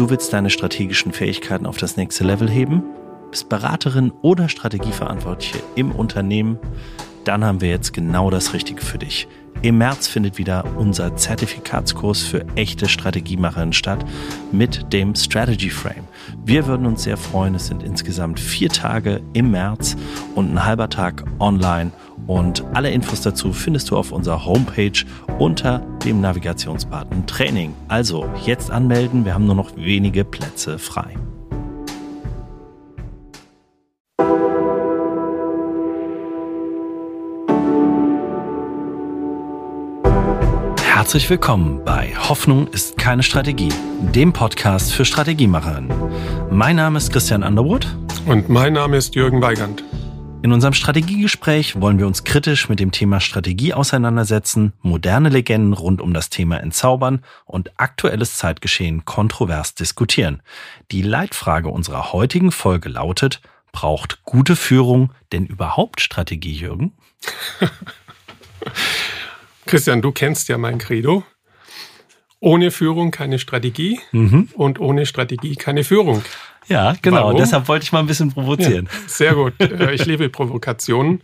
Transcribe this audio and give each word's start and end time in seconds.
Du 0.00 0.08
willst 0.08 0.32
deine 0.32 0.48
strategischen 0.48 1.12
Fähigkeiten 1.12 1.66
auf 1.66 1.76
das 1.76 1.98
nächste 1.98 2.24
Level 2.24 2.48
heben? 2.48 2.82
Bist 3.30 3.50
Beraterin 3.50 4.14
oder 4.22 4.48
Strategieverantwortliche 4.48 5.62
im 5.74 5.92
Unternehmen? 5.92 6.58
Dann 7.24 7.44
haben 7.44 7.60
wir 7.60 7.68
jetzt 7.68 7.92
genau 7.92 8.30
das 8.30 8.52
Richtige 8.54 8.82
für 8.82 8.98
dich. 8.98 9.28
Im 9.62 9.76
März 9.76 10.06
findet 10.06 10.38
wieder 10.38 10.64
unser 10.78 11.16
Zertifikatskurs 11.16 12.22
für 12.22 12.46
echte 12.56 12.88
Strategiemacherinnen 12.88 13.74
statt 13.74 14.06
mit 14.52 14.90
dem 14.92 15.14
Strategy 15.14 15.68
Frame. 15.68 16.08
Wir 16.46 16.66
würden 16.66 16.86
uns 16.86 17.02
sehr 17.02 17.18
freuen. 17.18 17.54
Es 17.54 17.66
sind 17.66 17.82
insgesamt 17.82 18.40
vier 18.40 18.70
Tage 18.70 19.20
im 19.34 19.50
März 19.50 19.96
und 20.34 20.50
ein 20.50 20.64
halber 20.64 20.88
Tag 20.88 21.24
online. 21.40 21.92
Und 22.26 22.64
alle 22.72 22.90
Infos 22.90 23.20
dazu 23.20 23.52
findest 23.52 23.90
du 23.90 23.98
auf 23.98 24.12
unserer 24.12 24.46
Homepage 24.46 25.04
unter 25.38 25.80
dem 26.06 26.22
Navigationsbutton 26.22 27.26
Training. 27.26 27.74
Also 27.88 28.26
jetzt 28.46 28.70
anmelden. 28.70 29.26
Wir 29.26 29.34
haben 29.34 29.46
nur 29.46 29.56
noch 29.56 29.76
wenige 29.76 30.24
Plätze 30.24 30.78
frei. 30.78 31.16
Herzlich 41.00 41.30
willkommen 41.30 41.82
bei 41.82 42.14
Hoffnung 42.14 42.66
ist 42.68 42.98
keine 42.98 43.22
Strategie, 43.22 43.72
dem 44.14 44.34
Podcast 44.34 44.92
für 44.92 45.06
Strategiemacherinnen. 45.06 45.90
Mein 46.50 46.76
Name 46.76 46.98
ist 46.98 47.10
Christian 47.10 47.42
Underwood. 47.42 47.86
Und 48.26 48.50
mein 48.50 48.74
Name 48.74 48.98
ist 48.98 49.14
Jürgen 49.14 49.40
Weigand. 49.40 49.82
In 50.42 50.52
unserem 50.52 50.74
Strategiegespräch 50.74 51.80
wollen 51.80 51.98
wir 51.98 52.06
uns 52.06 52.24
kritisch 52.24 52.68
mit 52.68 52.80
dem 52.80 52.92
Thema 52.92 53.20
Strategie 53.20 53.72
auseinandersetzen, 53.72 54.74
moderne 54.82 55.30
Legenden 55.30 55.72
rund 55.72 56.02
um 56.02 56.12
das 56.12 56.28
Thema 56.28 56.58
entzaubern 56.60 57.24
und 57.46 57.80
aktuelles 57.80 58.36
Zeitgeschehen 58.36 59.06
kontrovers 59.06 59.74
diskutieren. 59.74 60.42
Die 60.90 61.00
Leitfrage 61.00 61.70
unserer 61.70 62.12
heutigen 62.12 62.52
Folge 62.52 62.90
lautet, 62.90 63.40
braucht 63.72 64.22
gute 64.24 64.54
Führung 64.54 65.14
denn 65.32 65.46
überhaupt 65.46 66.02
Strategie, 66.02 66.52
Jürgen? 66.52 66.92
Christian, 69.70 70.02
du 70.02 70.10
kennst 70.10 70.48
ja 70.48 70.58
mein 70.58 70.78
Credo. 70.78 71.22
Ohne 72.40 72.70
Führung 72.70 73.10
keine 73.10 73.38
Strategie 73.38 74.00
mhm. 74.12 74.48
und 74.54 74.80
ohne 74.80 75.06
Strategie 75.06 75.54
keine 75.54 75.84
Führung. 75.84 76.22
Ja, 76.68 76.96
genau. 77.02 77.26
Warum? 77.26 77.36
Deshalb 77.36 77.68
wollte 77.68 77.84
ich 77.84 77.92
mal 77.92 78.00
ein 78.00 78.06
bisschen 78.06 78.32
provozieren. 78.32 78.88
Ja, 78.90 79.08
sehr 79.08 79.34
gut. 79.34 79.52
Äh, 79.60 79.92
ich 79.92 80.06
liebe 80.06 80.28
Provokationen. 80.28 81.22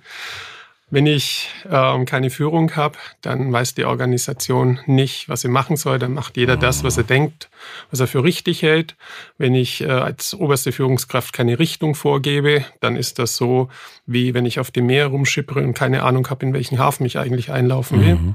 Wenn 0.88 1.06
ich 1.06 1.48
ähm, 1.68 2.04
keine 2.04 2.30
Führung 2.30 2.76
habe, 2.76 2.96
dann 3.20 3.52
weiß 3.52 3.74
die 3.74 3.84
Organisation 3.84 4.78
nicht, 4.86 5.28
was 5.28 5.40
sie 5.40 5.48
machen 5.48 5.76
soll. 5.76 5.98
Dann 5.98 6.14
macht 6.14 6.36
jeder 6.36 6.56
das, 6.56 6.84
was 6.84 6.96
er 6.96 7.02
denkt, 7.02 7.50
was 7.90 7.98
er 7.98 8.06
für 8.06 8.22
richtig 8.22 8.62
hält. 8.62 8.94
Wenn 9.36 9.56
ich 9.56 9.80
äh, 9.80 9.88
als 9.88 10.32
oberste 10.32 10.70
Führungskraft 10.70 11.32
keine 11.32 11.58
Richtung 11.58 11.96
vorgebe, 11.96 12.64
dann 12.78 12.94
ist 12.94 13.18
das 13.18 13.36
so, 13.36 13.68
wie 14.06 14.32
wenn 14.32 14.46
ich 14.46 14.60
auf 14.60 14.70
dem 14.70 14.86
Meer 14.86 15.08
rumschippere 15.08 15.64
und 15.64 15.74
keine 15.74 16.04
Ahnung 16.04 16.30
habe, 16.30 16.46
in 16.46 16.52
welchen 16.52 16.78
Hafen 16.78 17.04
ich 17.04 17.18
eigentlich 17.18 17.50
einlaufen 17.50 18.00
will. 18.00 18.14
Mhm. 18.14 18.34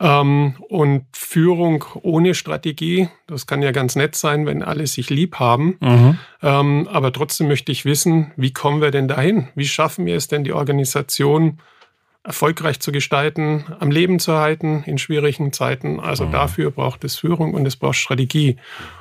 Ähm, 0.00 0.56
und 0.68 1.06
Führung 1.12 1.84
ohne 2.02 2.34
Strategie, 2.34 3.08
das 3.28 3.46
kann 3.46 3.62
ja 3.62 3.70
ganz 3.70 3.94
nett 3.94 4.16
sein, 4.16 4.44
wenn 4.44 4.64
alle 4.64 4.88
sich 4.88 5.08
lieb 5.08 5.36
haben. 5.36 5.76
Mhm. 5.80 6.18
Ähm, 6.42 6.88
aber 6.90 7.12
trotzdem 7.12 7.46
möchte 7.46 7.70
ich 7.70 7.84
wissen, 7.84 8.32
wie 8.36 8.52
kommen 8.52 8.82
wir 8.82 8.90
denn 8.90 9.06
dahin? 9.06 9.48
Wie 9.54 9.66
schaffen 9.66 10.04
wir 10.04 10.16
es 10.16 10.26
denn, 10.26 10.42
die 10.42 10.52
Organisation 10.52 11.58
erfolgreich 12.26 12.80
zu 12.80 12.90
gestalten, 12.90 13.64
am 13.78 13.90
Leben 13.90 14.18
zu 14.18 14.36
halten 14.36 14.82
in 14.84 14.98
schwierigen 14.98 15.52
Zeiten. 15.52 16.00
Also 16.00 16.26
mhm. 16.26 16.32
dafür 16.32 16.72
braucht 16.72 17.04
es 17.04 17.16
Führung 17.16 17.54
und 17.54 17.64
es 17.66 17.76
braucht 17.76 17.96
Strategie. 17.96 18.56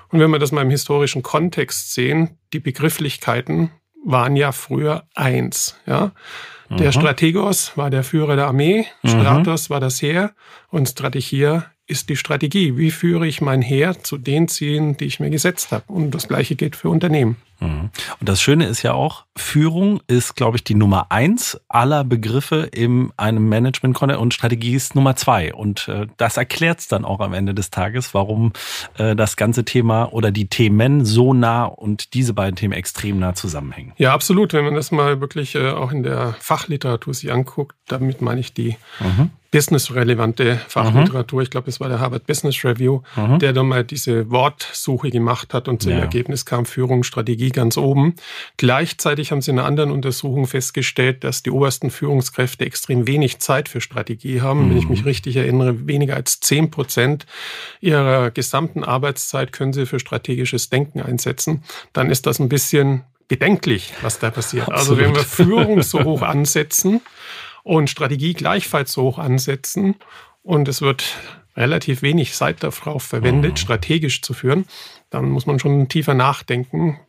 Und 0.10 0.20
wenn 0.20 0.30
wir 0.30 0.38
das 0.38 0.52
mal 0.52 0.62
im 0.62 0.70
historischen 0.70 1.24
Kontext 1.24 1.94
sehen, 1.94 2.38
die 2.54 2.60
Begrifflichkeiten 2.60 3.72
waren 4.06 4.36
ja 4.36 4.52
früher 4.52 5.06
eins. 5.16 5.76
Ja? 5.88 6.12
Der 6.70 6.88
mhm. 6.88 6.92
Strategos 6.92 7.72
war 7.76 7.90
der 7.90 8.04
Führer 8.04 8.36
der 8.36 8.46
Armee, 8.46 8.86
mhm. 9.02 9.10
Stratos 9.10 9.70
mhm. 9.70 9.74
war 9.74 9.80
das 9.80 10.02
Heer 10.02 10.34
und 10.70 10.88
Strategia 10.88 11.66
ist 11.88 12.10
die 12.10 12.16
Strategie. 12.16 12.78
Wie 12.78 12.92
führe 12.92 13.28
ich 13.28 13.42
mein 13.42 13.62
Heer 13.62 14.02
zu 14.04 14.18
den 14.18 14.48
Zielen, 14.48 14.98
die 14.98 15.06
ich 15.06 15.20
mir 15.20 15.30
gesetzt 15.30 15.72
habe? 15.72 15.84
Und 15.88 16.12
das 16.12 16.28
Gleiche 16.28 16.56
gilt 16.56 16.76
für 16.76 16.90
Unternehmen. 16.90 17.38
Mhm. 17.60 17.90
Und 18.20 18.30
das 18.30 18.42
Schöne 18.42 18.66
ist 18.66 18.82
ja 18.84 18.94
auch, 18.94 19.26
Führung 19.38 20.02
ist, 20.08 20.36
glaube 20.36 20.58
ich, 20.58 20.64
die 20.64 20.76
Nummer 20.76 21.08
eins 21.10 21.60
aller 21.70 22.04
Begriffe 22.04 22.68
in 22.72 23.12
einem 23.18 23.48
management 23.48 24.02
und 24.02 24.34
Strategie 24.34 24.76
ist 24.76 24.96
Nummer 24.96 25.16
zwei. 25.16 25.54
Und 25.54 25.88
äh, 25.88 26.08
das 26.18 26.38
erklärt 26.38 26.80
es 26.80 26.88
dann 26.88 27.06
auch 27.06 27.20
am 27.20 27.34
Ende 27.34 27.54
des 27.54 27.72
Tages, 27.72 28.14
warum 28.14 28.52
äh, 28.98 29.16
das 29.16 29.38
ganze 29.38 29.64
Thema 29.64 30.12
oder 30.12 30.32
die 30.32 30.48
Themen 30.48 31.06
so 31.06 31.34
nah 31.34 31.66
und 31.66 32.14
diese 32.14 32.34
beiden 32.34 32.56
Themen 32.56 32.74
extrem 32.74 33.20
nah 33.20 33.36
zusammenhängen. 33.36 33.94
Ja, 33.98 34.14
absolut. 34.14 34.54
Wenn 34.54 34.66
man 34.66 34.76
das 34.76 34.92
mal 34.92 35.22
wirklich 35.22 35.56
äh, 35.56 35.70
auch 35.70 35.92
in 35.92 36.04
der 36.04 36.36
Fachliteratur 36.40 37.14
sich 37.14 37.32
anguckt, 37.32 37.76
damit 37.88 38.22
meine 38.22 38.42
ich 38.42 38.54
die 38.54 38.76
mhm 39.00 39.30
business-relevante 39.56 40.60
Fachliteratur. 40.68 41.40
Mhm. 41.40 41.44
Ich 41.44 41.50
glaube, 41.50 41.70
es 41.70 41.80
war 41.80 41.88
der 41.88 42.02
Harvard 42.02 42.28
Business 42.28 42.66
Review, 42.66 43.04
mhm. 43.16 43.40
der 43.40 43.54
dann 43.54 43.68
mal 43.70 43.86
diese 43.86 44.30
Wortsuche 44.30 45.10
gemacht 45.10 45.54
hat 45.54 45.70
und 45.70 45.82
zum 45.82 45.94
ja. 45.94 46.00
Ergebnis 46.00 46.46
kam 46.46 46.66
Führung, 46.66 47.04
Strategie 47.04 47.52
ganz 47.52 47.78
oben. 47.78 48.16
Gleichzeitig 48.58 49.32
haben 49.32 49.42
sie 49.42 49.52
in 49.52 49.60
einer 49.60 49.66
anderen 49.66 49.92
Untersuchung 49.92 50.46
festgestellt, 50.46 51.24
dass 51.24 51.42
die 51.42 51.52
obersten 51.52 51.90
Führungskräfte 51.90 52.66
extrem 52.66 53.08
wenig 53.08 53.40
Zeit 53.40 53.70
für 53.70 53.80
Strategie 53.80 54.42
haben. 54.42 54.66
Mhm. 54.66 54.70
Wenn 54.72 54.78
ich 54.78 54.90
mich 54.90 55.02
mhm. 55.02 55.08
richtig 55.08 55.38
erinnere, 55.38 55.88
weniger 55.88 56.16
als 56.16 56.42
zehn 56.42 56.70
Prozent 56.70 57.26
ihrer 57.80 58.32
gesamten 58.32 58.84
Arbeitszeit 58.84 59.54
können 59.54 59.72
sie 59.72 59.86
für 59.86 60.02
strategisches 60.02 60.70
Denken 60.70 61.00
einsetzen. 61.00 61.64
Dann 61.94 62.10
ist 62.10 62.26
das 62.26 62.40
ein 62.40 62.50
bisschen 62.50 63.06
bedenklich, 63.28 63.94
was 64.02 64.20
da 64.20 64.30
passiert. 64.30 64.70
Absolut. 64.70 64.80
Also 64.80 64.98
wenn 64.98 65.16
wir 65.16 65.24
Führung 65.24 65.82
so 65.82 66.04
hoch 66.04 66.22
ansetzen, 66.22 67.02
und 67.66 67.90
Strategie 67.90 68.34
gleichfalls 68.34 68.94
so 68.94 69.02
hoch 69.02 69.18
ansetzen. 69.18 69.96
Und 70.44 70.68
es 70.68 70.82
wird 70.82 71.18
relativ 71.58 72.04
wenig 72.04 72.34
Zeit 72.34 72.64
darauf 72.64 73.04
verwendet, 73.04 73.54
mhm. 73.54 73.58
strategisch 73.58 74.22
zu 74.22 74.34
führen. 74.34 74.66
Dann 75.10 75.30
muss 75.30 75.48
man 75.48 75.60
schon 75.60 75.90
tiefer 75.90 76.14
nachdenken, 76.14 77.00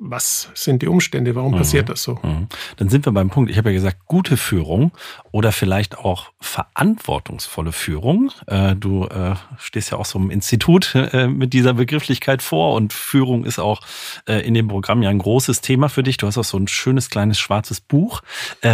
was 0.00 0.50
sind 0.54 0.82
die 0.82 0.86
Umstände, 0.86 1.34
warum 1.34 1.52
mhm. 1.52 1.58
passiert 1.58 1.88
das 1.88 2.02
so? 2.02 2.18
Mhm. 2.22 2.46
Dann 2.76 2.88
sind 2.88 3.04
wir 3.04 3.12
beim 3.12 3.30
Punkt, 3.30 3.50
ich 3.50 3.58
habe 3.58 3.70
ja 3.70 3.74
gesagt, 3.74 4.06
gute 4.06 4.36
Führung 4.36 4.92
oder 5.32 5.50
vielleicht 5.50 5.98
auch 5.98 6.30
verantwortungsvolle 6.40 7.72
Führung. 7.72 8.30
Äh, 8.46 8.76
du 8.76 9.06
äh, 9.06 9.34
stehst 9.58 9.90
ja 9.90 9.98
auch 9.98 10.04
so 10.04 10.18
im 10.18 10.30
Institut 10.30 10.94
äh, 11.12 11.26
mit 11.26 11.52
dieser 11.52 11.74
Begrifflichkeit 11.74 12.42
vor 12.42 12.74
und 12.74 12.92
Führung 12.92 13.44
ist 13.44 13.58
auch 13.58 13.80
in 14.26 14.54
dem 14.54 14.68
Programm 14.68 15.02
ja 15.02 15.10
ein 15.10 15.18
großes 15.18 15.60
Thema 15.60 15.88
für 15.88 16.02
dich. 16.02 16.16
Du 16.16 16.26
hast 16.26 16.38
auch 16.38 16.44
so 16.44 16.58
ein 16.58 16.68
schönes 16.68 17.10
kleines 17.10 17.38
schwarzes 17.38 17.80
Buch, 17.80 18.22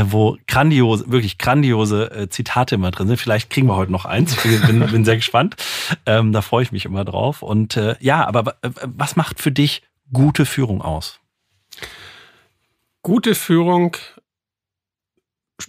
wo 0.06 0.37
grandiose, 0.47 1.11
wirklich 1.11 1.39
grandiose 1.39 2.29
Zitate 2.31 2.75
immer 2.75 2.91
drin 2.91 3.09
sind. 3.09 3.19
Vielleicht 3.19 3.51
kriegen 3.51 3.69
wir 3.69 3.77
heute 3.77 3.93
noch 3.93 4.05
eins. 4.05 4.37
Ich 4.45 4.67
bin, 4.67 4.81
bin 4.81 5.05
sehr 5.05 5.17
gespannt. 5.17 5.56
Ähm, 6.06 6.33
da 6.33 6.43
freue 6.43 6.65
ich 6.65 6.73
mich 6.73 6.85
immer 6.85 7.05
drauf. 7.05 7.43
Und 7.43 7.81
ja, 8.01 8.27
aber 8.27 8.56
was 8.85 9.17
macht 9.17 9.41
für 9.41 9.53
dich 9.53 9.83
gute 10.13 10.47
Führung 10.47 10.83
aus? 10.83 11.21
Gute 13.03 13.35
Führung 13.35 13.97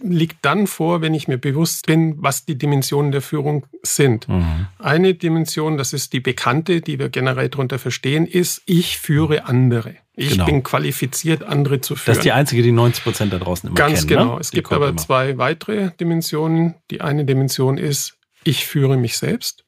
liegt 0.02 0.38
dann 0.42 0.66
vor, 0.66 1.00
wenn 1.00 1.14
ich 1.14 1.28
mir 1.28 1.38
bewusst 1.38 1.86
bin, 1.86 2.16
was 2.18 2.44
die 2.44 2.58
Dimensionen 2.58 3.12
der 3.12 3.22
Führung 3.22 3.66
sind. 3.82 4.28
Mhm. 4.28 4.66
Eine 4.78 5.14
Dimension, 5.14 5.76
das 5.76 5.92
ist 5.92 6.12
die 6.12 6.20
bekannte, 6.20 6.80
die 6.80 6.98
wir 6.98 7.08
generell 7.08 7.48
darunter 7.48 7.78
verstehen, 7.78 8.26
ist, 8.26 8.62
ich 8.66 8.98
führe 8.98 9.44
andere. 9.46 9.96
Ich 10.14 10.30
genau. 10.30 10.46
bin 10.46 10.62
qualifiziert, 10.62 11.42
andere 11.42 11.80
zu 11.82 11.94
führen. 11.94 12.06
Das 12.12 12.18
ist 12.18 12.24
die 12.24 12.32
einzige, 12.32 12.62
die 12.62 12.72
90 12.72 13.04
Prozent 13.04 13.32
da 13.32 13.38
draußen 13.38 13.68
immer 13.68 13.76
Ganz 13.76 14.06
kennen. 14.06 14.08
genau. 14.08 14.34
Ne? 14.34 14.40
Es 14.40 14.50
die 14.50 14.56
gibt 14.56 14.72
aber 14.72 14.88
immer. 14.88 14.96
zwei 14.96 15.38
weitere 15.38 15.90
Dimensionen. 16.00 16.74
Die 16.90 17.00
eine 17.02 17.24
Dimension 17.24 17.78
ist, 17.78 18.16
ich 18.42 18.64
führe 18.64 18.96
mich 18.96 19.18
selbst. 19.18 19.65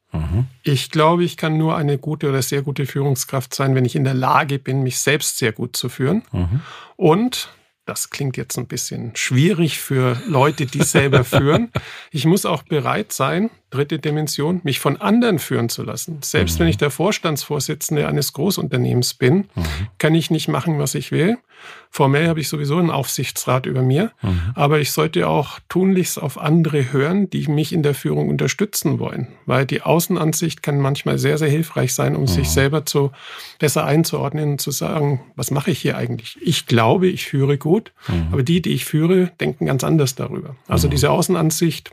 Ich 0.62 0.90
glaube, 0.90 1.24
ich 1.24 1.36
kann 1.36 1.58
nur 1.58 1.76
eine 1.76 1.98
gute 1.98 2.28
oder 2.28 2.42
sehr 2.42 2.62
gute 2.62 2.86
Führungskraft 2.86 3.54
sein, 3.54 3.74
wenn 3.74 3.84
ich 3.84 3.94
in 3.94 4.04
der 4.04 4.14
Lage 4.14 4.58
bin, 4.58 4.82
mich 4.82 4.98
selbst 4.98 5.38
sehr 5.38 5.52
gut 5.52 5.76
zu 5.76 5.88
führen. 5.88 6.22
Mhm. 6.32 6.60
Und 6.96 7.50
das 7.84 8.10
klingt 8.10 8.36
jetzt 8.36 8.58
ein 8.58 8.66
bisschen 8.66 9.16
schwierig 9.16 9.78
für 9.78 10.20
Leute, 10.26 10.66
die 10.66 10.82
selber 10.82 11.24
führen. 11.24 11.72
Ich 12.10 12.26
muss 12.26 12.44
auch 12.44 12.62
bereit 12.62 13.12
sein, 13.12 13.50
dritte 13.70 13.98
Dimension, 13.98 14.60
mich 14.64 14.80
von 14.80 14.96
anderen 14.96 15.38
führen 15.38 15.68
zu 15.68 15.82
lassen. 15.82 16.18
Selbst 16.22 16.54
mhm. 16.54 16.60
wenn 16.60 16.68
ich 16.68 16.78
der 16.78 16.90
Vorstandsvorsitzende 16.90 18.08
eines 18.08 18.32
Großunternehmens 18.32 19.14
bin, 19.14 19.48
mhm. 19.54 19.64
kann 19.98 20.14
ich 20.14 20.30
nicht 20.30 20.48
machen, 20.48 20.78
was 20.78 20.94
ich 20.94 21.12
will. 21.12 21.38
Formell 21.90 22.28
habe 22.28 22.40
ich 22.40 22.48
sowieso 22.48 22.78
einen 22.78 22.90
Aufsichtsrat 22.90 23.66
über 23.66 23.82
mir, 23.82 24.12
mhm. 24.22 24.52
aber 24.54 24.78
ich 24.78 24.92
sollte 24.92 25.26
auch 25.26 25.58
tunlichst 25.68 26.20
auf 26.20 26.38
andere 26.38 26.92
hören, 26.92 27.30
die 27.30 27.48
mich 27.48 27.72
in 27.72 27.82
der 27.82 27.94
Führung 27.94 28.28
unterstützen 28.28 28.98
wollen, 28.98 29.28
weil 29.46 29.66
die 29.66 29.82
Außenansicht 29.82 30.62
kann 30.62 30.78
manchmal 30.80 31.18
sehr, 31.18 31.38
sehr 31.38 31.48
hilfreich 31.48 31.94
sein, 31.94 32.14
um 32.14 32.26
sich 32.26 32.46
mhm. 32.46 32.52
selber 32.52 32.86
zu 32.86 33.10
besser 33.58 33.84
einzuordnen 33.84 34.52
und 34.52 34.60
zu 34.60 34.70
sagen, 34.70 35.20
was 35.34 35.50
mache 35.50 35.70
ich 35.70 35.80
hier 35.80 35.96
eigentlich? 35.96 36.38
Ich 36.40 36.66
glaube, 36.66 37.08
ich 37.08 37.26
führe 37.26 37.58
gut, 37.58 37.92
mhm. 38.06 38.28
aber 38.32 38.42
die, 38.42 38.62
die 38.62 38.74
ich 38.74 38.84
führe, 38.84 39.32
denken 39.40 39.66
ganz 39.66 39.82
anders 39.82 40.14
darüber. 40.14 40.56
Also 40.68 40.88
mhm. 40.88 40.92
diese 40.92 41.10
Außenansicht 41.10 41.90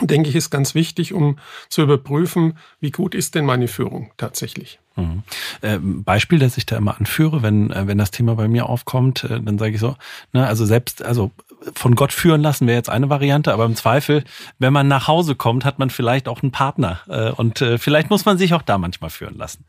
denke 0.00 0.28
ich, 0.28 0.36
ist 0.36 0.50
ganz 0.50 0.74
wichtig, 0.74 1.12
um 1.12 1.38
zu 1.68 1.82
überprüfen, 1.82 2.58
wie 2.80 2.90
gut 2.90 3.14
ist 3.14 3.34
denn 3.34 3.44
meine 3.44 3.68
Führung 3.68 4.12
tatsächlich. 4.16 4.78
Mhm. 4.96 5.22
Äh, 5.60 5.78
Beispiel, 5.80 6.38
das 6.38 6.56
ich 6.56 6.66
da 6.66 6.76
immer 6.76 6.96
anführe, 6.98 7.42
wenn, 7.42 7.70
äh, 7.70 7.86
wenn 7.86 7.98
das 7.98 8.10
Thema 8.10 8.34
bei 8.34 8.48
mir 8.48 8.68
aufkommt, 8.68 9.24
äh, 9.24 9.40
dann 9.40 9.58
sage 9.58 9.74
ich 9.74 9.80
so, 9.80 9.96
ne, 10.32 10.46
also 10.46 10.64
selbst, 10.64 11.02
also 11.02 11.30
von 11.74 11.94
Gott 11.94 12.12
führen 12.12 12.42
lassen 12.42 12.66
wäre 12.66 12.76
jetzt 12.76 12.90
eine 12.90 13.10
Variante, 13.10 13.52
aber 13.52 13.64
im 13.64 13.76
Zweifel, 13.76 14.24
wenn 14.58 14.72
man 14.72 14.88
nach 14.88 15.08
Hause 15.08 15.34
kommt, 15.34 15.64
hat 15.64 15.78
man 15.78 15.90
vielleicht 15.90 16.28
auch 16.28 16.42
einen 16.42 16.52
Partner. 16.52 17.00
Äh, 17.08 17.30
und 17.30 17.58
vielleicht 17.78 18.10
muss 18.10 18.24
man 18.24 18.38
sich 18.38 18.54
auch 18.54 18.62
da 18.62 18.78
manchmal 18.78 19.10
führen 19.10 19.36
lassen. 19.36 19.64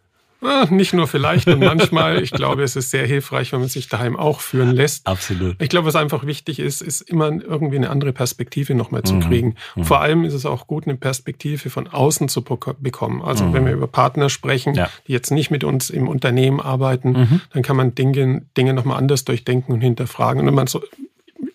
Nicht 0.70 0.94
nur 0.94 1.08
vielleicht 1.08 1.48
und 1.48 1.60
manchmal. 1.60 2.22
Ich 2.22 2.32
glaube, 2.32 2.64
es 2.64 2.76
ist 2.76 2.92
sehr 2.92 3.06
hilfreich, 3.08 3.52
wenn 3.52 3.60
man 3.60 3.70
sich 3.70 3.88
daheim 3.88 4.16
auch 4.16 4.42
führen 4.42 4.72
lässt. 4.72 5.08
Absolut. 5.08 5.62
Ich 5.62 5.70
glaube, 5.70 5.88
was 5.88 5.96
einfach 5.96 6.26
wichtig 6.26 6.60
ist, 6.60 6.82
ist 6.82 7.02
immer 7.02 7.28
irgendwie 7.30 7.78
eine 7.78 7.90
andere 7.90 8.14
Perspektive 8.14 8.76
nochmal 8.76 9.04
zu 9.04 9.16
mhm. 9.16 9.22
kriegen. 9.22 9.56
Mhm. 9.76 9.84
Vor 9.86 10.02
allem 10.02 10.26
ist 10.26 10.34
es 10.34 10.46
auch 10.46 10.68
gut, 10.68 10.86
eine 10.86 10.96
Perspektive 10.96 11.70
von 11.70 11.88
außen 11.88 12.30
zu 12.30 12.44
bekommen. 12.44 13.22
Also 13.22 13.46
mhm. 13.46 13.54
wenn 13.54 13.66
wir 13.66 13.74
über 13.74 13.88
Partner 13.88 14.30
sprechen, 14.30 14.76
ja. 14.76 14.90
die 15.08 15.14
jetzt 15.14 15.32
nicht 15.32 15.50
mit 15.50 15.64
uns 15.64 15.90
im 15.90 16.08
Unternehmen 16.08 16.60
arbeiten, 16.60 17.12
mhm. 17.12 17.42
dann 17.54 17.64
kann 17.64 17.76
man 17.76 17.96
Dinge, 17.96 18.44
Dinge 18.56 18.74
nochmal 18.74 18.98
anders 18.98 19.26
durchdenken 19.26 19.74
und 19.74 19.82
hinterfragen. 19.82 20.42
Und 20.42 20.48
wenn 20.48 20.56
man 20.56 20.68
so 20.68 20.84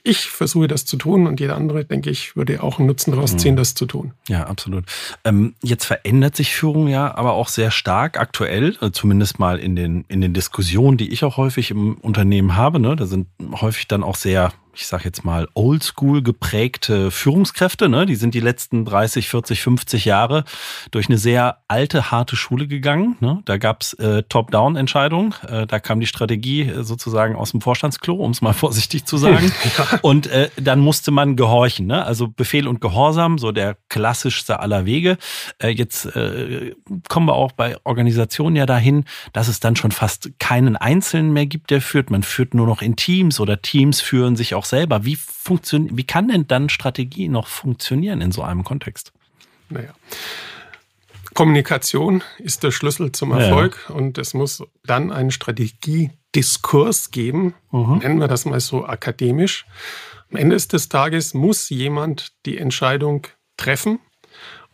ich 0.05 0.31
versuche 0.31 0.67
das 0.67 0.85
zu 0.85 0.97
tun 0.97 1.27
und 1.27 1.39
jeder 1.39 1.57
andere, 1.57 1.85
denke 1.85 2.11
ich, 2.11 2.35
würde 2.35 2.63
auch 2.63 2.79
einen 2.79 2.89
Nutzen 2.89 3.13
daraus 3.13 3.37
ziehen, 3.37 3.55
mhm. 3.55 3.59
das 3.59 3.75
zu 3.75 3.87
tun. 3.87 4.13
Ja, 4.29 4.45
absolut. 4.45 4.85
Ähm, 5.25 5.55
jetzt 5.63 5.85
verändert 5.85 6.35
sich 6.35 6.55
Führung 6.55 6.89
ja 6.89 7.15
aber 7.15 7.35
auch 7.35 7.49
sehr 7.49 7.71
stark 7.71 8.19
aktuell, 8.19 8.77
äh, 8.81 8.91
zumindest 8.91 9.39
mal 9.39 9.59
in 9.59 9.77
den, 9.77 10.05
in 10.09 10.21
den 10.21 10.33
Diskussionen, 10.33 10.97
die 10.97 11.13
ich 11.13 11.25
auch 11.25 11.37
häufig 11.37 11.71
im 11.71 11.95
Unternehmen 11.95 12.57
habe. 12.57 12.81
Ne? 12.81 12.97
Da 12.97 13.07
sind 13.07 13.29
häufig 13.61 13.87
dann 13.87 14.03
auch 14.03 14.17
sehr 14.17 14.53
ich 14.75 14.87
sage 14.87 15.05
jetzt 15.05 15.25
mal, 15.25 15.49
oldschool 15.55 16.23
geprägte 16.23 17.11
Führungskräfte. 17.11 17.89
Ne? 17.89 18.07
Die 18.07 18.15
sind 18.15 18.35
die 18.35 18.41
letzten 18.41 18.85
30, 18.85 19.29
40, 19.29 19.63
50 19.63 20.05
Jahre 20.05 20.45
durch 20.91 21.09
eine 21.09 21.19
sehr 21.19 21.59
alte, 21.69 22.11
harte 22.11 22.37
Schule 22.37 22.67
gegangen. 22.67 23.17
Ne? 23.21 23.43
Da 23.45 23.59
gab's 23.59 23.93
äh, 23.95 24.23
Top-Down-Entscheidungen. 24.25 25.35
Äh, 25.47 25.67
da 25.67 25.79
kam 25.79 26.01
die 26.01 26.07
Strategie 26.07 26.63
äh, 26.63 26.85
sozusagen 26.85 27.37
aus 27.37 27.51
dem 27.51 27.61
Vorstandsklo, 27.61 28.15
um 28.15 28.31
es 28.31 28.41
mal 28.41 28.53
vorsichtig 28.53 29.05
zu 29.05 29.19
sagen. 29.19 29.53
Und 30.03 30.27
äh, 30.29 30.49
dann 30.57 30.81
musste 30.81 31.11
man 31.11 31.37
gehorchen. 31.37 31.87
Ne? 31.87 32.05
Also 32.05 32.29
Befehl 32.29 32.67
und 32.67 32.81
Gehorsam, 32.81 33.39
so 33.39 33.53
der 33.53 33.77
klassischste 33.89 34.61
aller 34.61 34.87
Wege. 34.87 35.19
Äh, 35.59 35.69
jetzt 35.69 36.07
äh, 36.17 36.75
kommen 37.09 37.27
wir 37.27 37.35
auch 37.35 37.53
bei 37.53 37.77
Organisationen 37.85 38.57
ja 38.57 38.67
dahin, 38.67 39.05
dass 39.33 39.49
es 39.49 39.61
dann 39.61 39.77
schon 39.77 39.93
fast 39.93 40.31
keinen 40.39 40.77
Einzelnen 40.77 41.33
mehr 41.33 41.47
gibt, 41.47 41.71
der 41.71 41.81
führt. 41.81 42.11
Man 42.11 42.23
führt 42.23 42.55
nur 42.55 42.67
noch 42.67 42.83
in 42.83 42.97
Teams 42.97 43.41
oder 43.41 43.61
Teams 43.61 44.01
führen 44.01 44.37
sich 44.37 44.55
auch 44.55 44.62
auch 44.63 44.65
selber. 44.65 45.05
Wie, 45.05 45.17
funktioniert, 45.17 45.97
wie 45.97 46.05
kann 46.05 46.29
denn 46.29 46.47
dann 46.47 46.69
Strategie 46.69 47.29
noch 47.29 47.49
funktionieren 47.49 48.21
in 48.21 48.33
so 48.33 48.43
einem 48.43 48.65
Kontext? 48.65 49.13
Naja. 49.69 49.93
Kommunikation 51.35 52.23
ist 52.39 52.63
der 52.63 52.71
Schlüssel 52.71 53.11
zum 53.13 53.33
Erfolg 53.33 53.87
ja. 53.89 53.95
und 53.95 54.19
es 54.19 54.35
muss 54.35 54.63
dann 54.85 55.11
einen 55.11 55.31
Strategiediskurs 55.31 57.11
geben, 57.11 57.55
mhm. 57.71 57.99
nennen 57.99 58.21
wir 58.21 58.29
das 58.29 58.45
mal 58.45 58.61
so 58.61 58.85
akademisch. 58.85 59.67
Am 60.31 60.37
Ende 60.37 60.57
des 60.57 60.89
Tages 60.89 61.35
muss 61.35 61.71
jemand 61.71 62.33
die 62.45 62.59
Entscheidung 62.59 63.27
treffen 63.57 63.99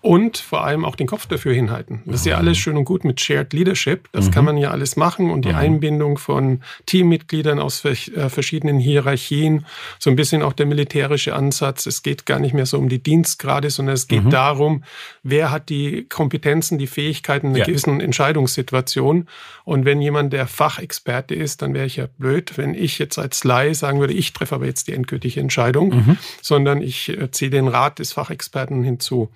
und 0.00 0.38
vor 0.38 0.64
allem 0.64 0.84
auch 0.84 0.94
den 0.94 1.08
Kopf 1.08 1.26
dafür 1.26 1.52
hinhalten. 1.52 2.02
Das 2.06 2.20
ist 2.20 2.26
ja 2.26 2.36
alles 2.36 2.56
schön 2.56 2.76
und 2.76 2.84
gut 2.84 3.04
mit 3.04 3.20
Shared 3.20 3.52
Leadership. 3.52 4.08
Das 4.12 4.26
mhm. 4.26 4.30
kann 4.30 4.44
man 4.44 4.56
ja 4.56 4.70
alles 4.70 4.96
machen 4.96 5.30
und 5.30 5.44
die 5.44 5.50
mhm. 5.50 5.56
Einbindung 5.56 6.18
von 6.18 6.60
Teammitgliedern 6.86 7.58
aus 7.58 7.84
äh, 7.84 7.94
verschiedenen 8.28 8.78
Hierarchien, 8.78 9.66
so 9.98 10.08
ein 10.10 10.14
bisschen 10.14 10.42
auch 10.42 10.52
der 10.52 10.66
militärische 10.66 11.34
Ansatz. 11.34 11.86
Es 11.86 12.04
geht 12.04 12.26
gar 12.26 12.38
nicht 12.38 12.54
mehr 12.54 12.66
so 12.66 12.78
um 12.78 12.88
die 12.88 13.02
Dienstgrade, 13.02 13.70
sondern 13.70 13.94
es 13.94 14.06
geht 14.06 14.24
mhm. 14.24 14.30
darum, 14.30 14.84
wer 15.24 15.50
hat 15.50 15.68
die 15.68 16.06
Kompetenzen, 16.08 16.78
die 16.78 16.86
Fähigkeiten 16.86 17.48
in 17.48 17.52
einer 17.54 17.60
ja. 17.60 17.64
gewissen 17.64 18.00
Entscheidungssituation. 18.00 19.26
Und 19.64 19.84
wenn 19.84 20.00
jemand 20.00 20.32
der 20.32 20.46
Fachexperte 20.46 21.34
ist, 21.34 21.60
dann 21.60 21.74
wäre 21.74 21.86
ich 21.86 21.96
ja 21.96 22.06
blöd, 22.18 22.56
wenn 22.56 22.74
ich 22.74 23.00
jetzt 23.00 23.18
als 23.18 23.42
Laie 23.42 23.74
sagen 23.74 23.98
würde, 23.98 24.14
ich 24.14 24.32
treffe 24.32 24.54
aber 24.54 24.66
jetzt 24.66 24.86
die 24.86 24.92
endgültige 24.92 25.40
Entscheidung, 25.40 25.88
mhm. 25.88 26.18
sondern 26.40 26.82
ich 26.82 27.08
äh, 27.08 27.32
ziehe 27.32 27.50
den 27.50 27.66
Rat 27.66 27.98
des 27.98 28.12
Fachexperten 28.12 28.84
hinzu. 28.84 29.30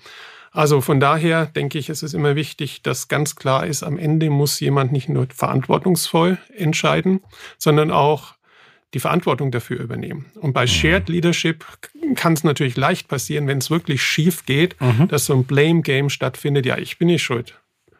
Also 0.52 0.82
von 0.82 1.00
daher 1.00 1.46
denke 1.46 1.78
ich, 1.78 1.88
es 1.88 2.02
ist 2.02 2.12
immer 2.12 2.36
wichtig, 2.36 2.82
dass 2.82 3.08
ganz 3.08 3.36
klar 3.36 3.66
ist, 3.66 3.82
am 3.82 3.98
Ende 3.98 4.28
muss 4.28 4.60
jemand 4.60 4.92
nicht 4.92 5.08
nur 5.08 5.26
verantwortungsvoll 5.34 6.38
entscheiden, 6.54 7.20
sondern 7.58 7.90
auch 7.90 8.34
die 8.92 9.00
Verantwortung 9.00 9.50
dafür 9.50 9.80
übernehmen. 9.80 10.26
Und 10.34 10.52
bei 10.52 10.64
mhm. 10.64 10.68
Shared 10.68 11.08
Leadership 11.08 11.64
kann 12.14 12.34
es 12.34 12.44
natürlich 12.44 12.76
leicht 12.76 13.08
passieren, 13.08 13.46
wenn 13.46 13.58
es 13.58 13.70
wirklich 13.70 14.02
schief 14.02 14.44
geht, 14.44 14.78
mhm. 14.80 15.08
dass 15.08 15.24
so 15.24 15.32
ein 15.32 15.44
Blame 15.44 15.80
Game 15.80 16.10
stattfindet. 16.10 16.66
Ja, 16.66 16.76
ich 16.76 16.98
bin 16.98 17.08
nicht 17.08 17.22
schuld. 17.22 17.54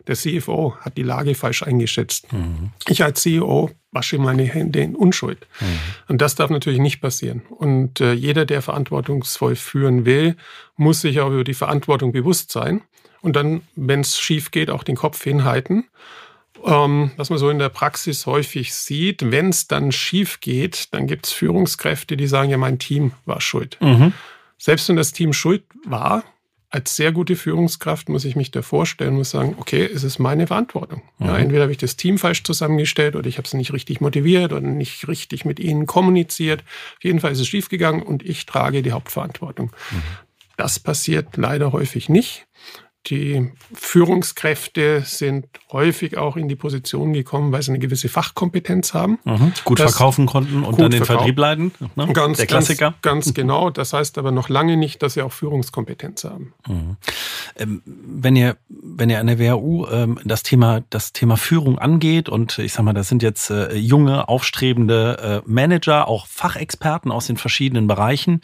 Der 0.07 0.17
CFO 0.17 0.77
hat 0.81 0.97
die 0.97 1.03
Lage 1.03 1.35
falsch 1.35 1.63
eingeschätzt. 1.63 2.33
Mhm. 2.33 2.71
Ich 2.89 3.03
als 3.03 3.23
CEO 3.23 3.71
wasche 3.93 4.19
meine 4.19 4.45
Hände 4.45 4.81
in 4.81 4.97
Unschuld. 4.97 5.47
Mhm. 5.61 5.79
Und 6.09 6.23
das 6.23 6.35
darf 6.35 6.51
natürlich 6.51 6.81
nicht 6.81 7.01
passieren. 7.01 7.43
Und 7.51 8.01
äh, 8.01 8.13
jeder, 8.13 8.47
der 8.47 8.63
verantwortungsvoll 8.63 9.55
führen 9.55 10.05
will, 10.05 10.37
muss 10.77 11.03
sich 11.03 11.21
auch 11.21 11.31
über 11.31 11.45
die 11.45 11.55
Verantwortung 11.55 12.13
bewusst 12.13 12.51
sein. 12.51 12.83
Und 13.21 13.37
dann, 13.37 13.63
wenn 13.77 14.01
es 14.01 14.19
schief 14.19 14.51
geht, 14.51 14.71
auch 14.71 14.83
den 14.83 14.97
Kopf 14.97 15.23
hinhalten. 15.23 15.85
Ähm, 16.65 17.13
was 17.17 17.31
man 17.31 17.39
so 17.39 17.51
in 17.51 17.59
der 17.59 17.69
Praxis 17.69 18.27
häufig 18.27 18.75
sieht, 18.75 19.31
wenn 19.31 19.51
es 19.51 19.69
dann 19.69 19.93
schief 19.93 20.41
geht, 20.41 20.93
dann 20.93 21.07
gibt 21.07 21.27
es 21.27 21.33
Führungskräfte, 21.33 22.17
die 22.17 22.27
sagen, 22.27 22.51
ja, 22.51 22.57
mein 22.57 22.79
Team 22.79 23.13
war 23.25 23.41
schuld. 23.41 23.79
Mhm. 23.81 24.13
Selbst 24.59 24.89
wenn 24.89 24.97
das 24.97 25.13
Team 25.13 25.33
schuld 25.33 25.65
war, 25.85 26.25
als 26.73 26.97
sehr 26.97 27.13
gute 27.13 27.37
Führungskraft 27.37 28.09
muss 28.09 28.25
ich 28.25 28.35
mich 28.35 28.51
da 28.51 28.63
vorstellen, 28.63 29.15
muss 29.15 29.31
sagen, 29.31 29.57
okay, 29.59 29.85
es 29.85 30.05
ist 30.05 30.19
meine 30.19 30.47
Verantwortung. 30.47 31.03
Mhm. 31.19 31.27
Ja, 31.27 31.37
entweder 31.37 31.63
habe 31.63 31.73
ich 31.73 31.79
das 31.79 31.97
Team 31.97 32.17
falsch 32.17 32.45
zusammengestellt 32.45 33.15
oder 33.15 33.29
ich 33.29 33.37
habe 33.37 33.47
es 33.47 33.53
nicht 33.53 33.75
richtig 33.75 34.01
motiviert 34.01 34.55
oder 34.55 34.63
nicht 34.63 35.07
richtig 35.07 35.45
mit 35.45 35.61
ihnen 35.61 35.85
kommuniziert. 35.85 36.65
Auf 36.97 37.05
jeden 37.05 37.21
Fall 37.21 37.33
ist 37.33 37.41
es 37.41 37.47
schiefgegangen 37.47 38.03
und 38.03 38.23
ich 38.23 38.47
trage 38.47 38.83
die 38.83 38.93
Hauptverantwortung. 38.93 39.71
Mhm. 39.91 40.03
Das 40.57 40.79
passiert 40.79 41.37
leider 41.37 41.73
häufig 41.73 42.09
nicht. 42.09 42.47
Die 43.07 43.51
Führungskräfte 43.75 45.03
sind 45.05 45.47
häufig 45.73 46.19
auch 46.19 46.37
in 46.37 46.49
die 46.49 46.55
Position 46.55 47.13
gekommen, 47.13 47.51
weil 47.51 47.61
sie 47.61 47.73
eine 47.73 47.81
gewisse 47.81 48.09
Fachkompetenz 48.09 48.95
haben. 48.95 49.19
Mhm. 49.25 49.53
Gut 49.65 49.81
verkaufen 49.81 50.27
konnten 50.27 50.63
und 50.63 50.81
dann 50.81 50.93
den 50.93 51.05
Vertrieb 51.05 51.37
leiten. 51.37 51.73
Ne? 51.97 52.13
Ganz, 52.13 52.39
Der 52.39 52.47
Klassiker. 52.47 52.95
Ganz, 53.03 53.27
ganz, 53.27 53.35
genau. 53.35 53.71
Das 53.71 53.93
heißt 53.93 54.19
aber 54.19 54.31
noch 54.31 54.49
lange 54.49 54.77
nicht, 54.77 55.03
dass 55.03 55.15
sie 55.15 55.23
auch 55.23 55.33
Führungskompetenz 55.33 56.23
haben. 56.23 56.55
Mhm. 56.69 56.97
Ähm, 57.57 57.83
wenn 57.85 58.37
ihr, 58.37 58.57
wenn 58.69 59.11
ihr 59.11 59.19
an 59.19 59.27
der 59.27 59.41
WHU 59.41 59.87
ähm, 59.89 60.21
das 60.25 60.45
Thema, 60.45 60.83
das 60.91 61.13
Thema 61.13 61.37
Führung 61.37 61.79
angeht 61.79 62.29
und 62.29 62.59
ich 62.59 62.73
sag 62.73 62.85
mal, 62.85 62.93
das 62.93 63.09
sind 63.09 63.23
jetzt 63.23 63.51
äh, 63.51 63.75
junge, 63.75 64.29
aufstrebende 64.29 65.43
äh, 65.45 65.51
Manager, 65.51 66.07
auch 66.07 66.29
Fachexperten 66.29 67.11
aus 67.11 67.27
den 67.27 67.37
verschiedenen 67.37 67.89
Bereichen. 67.89 68.43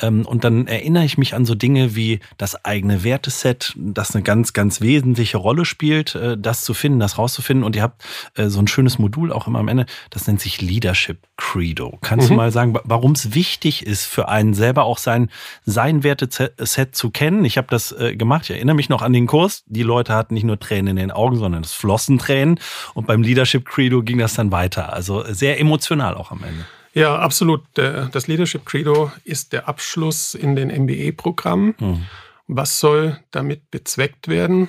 Ähm, 0.00 0.24
und 0.24 0.44
dann 0.44 0.66
erinnere 0.66 1.04
ich 1.04 1.18
mich 1.18 1.34
an 1.34 1.44
so 1.44 1.54
Dinge 1.54 1.94
wie 1.94 2.20
das 2.38 2.64
eigene 2.64 3.04
Werteset, 3.04 3.74
das 3.98 4.14
eine 4.14 4.22
ganz, 4.22 4.52
ganz 4.52 4.80
wesentliche 4.80 5.36
Rolle 5.36 5.64
spielt, 5.64 6.14
äh, 6.14 6.38
das 6.38 6.62
zu 6.62 6.72
finden, 6.72 7.00
das 7.00 7.18
rauszufinden. 7.18 7.64
Und 7.64 7.76
ihr 7.76 7.82
habt 7.82 8.04
äh, 8.36 8.48
so 8.48 8.60
ein 8.60 8.68
schönes 8.68 8.98
Modul 8.98 9.32
auch 9.32 9.46
immer 9.46 9.58
am 9.58 9.68
Ende, 9.68 9.86
das 10.10 10.26
nennt 10.26 10.40
sich 10.40 10.62
Leadership 10.62 11.18
Credo. 11.36 11.98
Kannst 12.00 12.28
mhm. 12.28 12.34
du 12.34 12.36
mal 12.36 12.52
sagen, 12.52 12.78
warum 12.84 13.12
es 13.12 13.34
wichtig 13.34 13.84
ist, 13.84 14.06
für 14.06 14.28
einen 14.28 14.54
selber 14.54 14.84
auch 14.84 14.98
sein, 14.98 15.30
sein 15.66 16.04
Werteset 16.04 16.94
zu 16.94 17.10
kennen? 17.10 17.44
Ich 17.44 17.58
habe 17.58 17.66
das 17.70 17.92
äh, 17.92 18.16
gemacht, 18.16 18.44
ich 18.44 18.50
erinnere 18.50 18.76
mich 18.76 18.88
noch 18.88 19.02
an 19.02 19.12
den 19.12 19.26
Kurs. 19.26 19.64
Die 19.66 19.82
Leute 19.82 20.14
hatten 20.14 20.34
nicht 20.34 20.44
nur 20.44 20.60
Tränen 20.60 20.88
in 20.88 20.96
den 20.96 21.10
Augen, 21.10 21.36
sondern 21.36 21.62
es 21.62 21.72
flossen 21.72 22.18
Tränen. 22.18 22.60
Und 22.94 23.06
beim 23.06 23.22
Leadership 23.22 23.66
Credo 23.66 24.02
ging 24.02 24.18
das 24.18 24.34
dann 24.34 24.52
weiter. 24.52 24.92
Also 24.92 25.24
sehr 25.28 25.60
emotional 25.60 26.14
auch 26.14 26.30
am 26.30 26.44
Ende. 26.44 26.64
Ja, 26.94 27.16
absolut. 27.16 27.62
Das 27.74 28.26
Leadership 28.26 28.64
Credo 28.64 29.12
ist 29.24 29.52
der 29.52 29.68
Abschluss 29.68 30.34
in 30.34 30.56
den 30.56 30.68
MBA-Programmen. 30.68 31.74
Mhm. 31.78 32.06
Was 32.48 32.80
soll 32.80 33.18
damit 33.30 33.70
bezweckt 33.70 34.28
werden? 34.28 34.68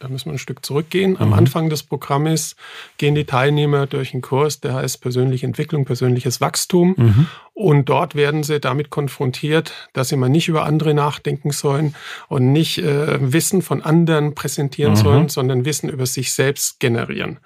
Da 0.00 0.08
müssen 0.08 0.26
wir 0.26 0.32
ein 0.32 0.38
Stück 0.38 0.64
zurückgehen. 0.66 1.18
Am 1.20 1.28
mhm. 1.28 1.34
Anfang 1.34 1.70
des 1.70 1.82
Programmes 1.82 2.56
gehen 2.98 3.14
die 3.14 3.24
Teilnehmer 3.24 3.86
durch 3.86 4.12
einen 4.12 4.22
Kurs, 4.22 4.60
der 4.60 4.74
heißt 4.74 5.00
persönliche 5.00 5.46
Entwicklung, 5.46 5.84
persönliches 5.84 6.40
Wachstum. 6.40 6.94
Mhm. 6.96 7.26
Und 7.52 7.88
dort 7.88 8.16
werden 8.16 8.42
sie 8.42 8.58
damit 8.58 8.90
konfrontiert, 8.90 9.88
dass 9.92 10.08
sie 10.08 10.16
mal 10.16 10.28
nicht 10.28 10.48
über 10.48 10.64
andere 10.64 10.94
nachdenken 10.94 11.52
sollen 11.52 11.94
und 12.28 12.52
nicht 12.52 12.78
äh, 12.78 13.32
Wissen 13.32 13.62
von 13.62 13.82
anderen 13.82 14.34
präsentieren 14.34 14.94
mhm. 14.94 14.96
sollen, 14.96 15.28
sondern 15.28 15.64
Wissen 15.64 15.88
über 15.88 16.06
sich 16.06 16.32
selbst 16.32 16.80
generieren. 16.80 17.38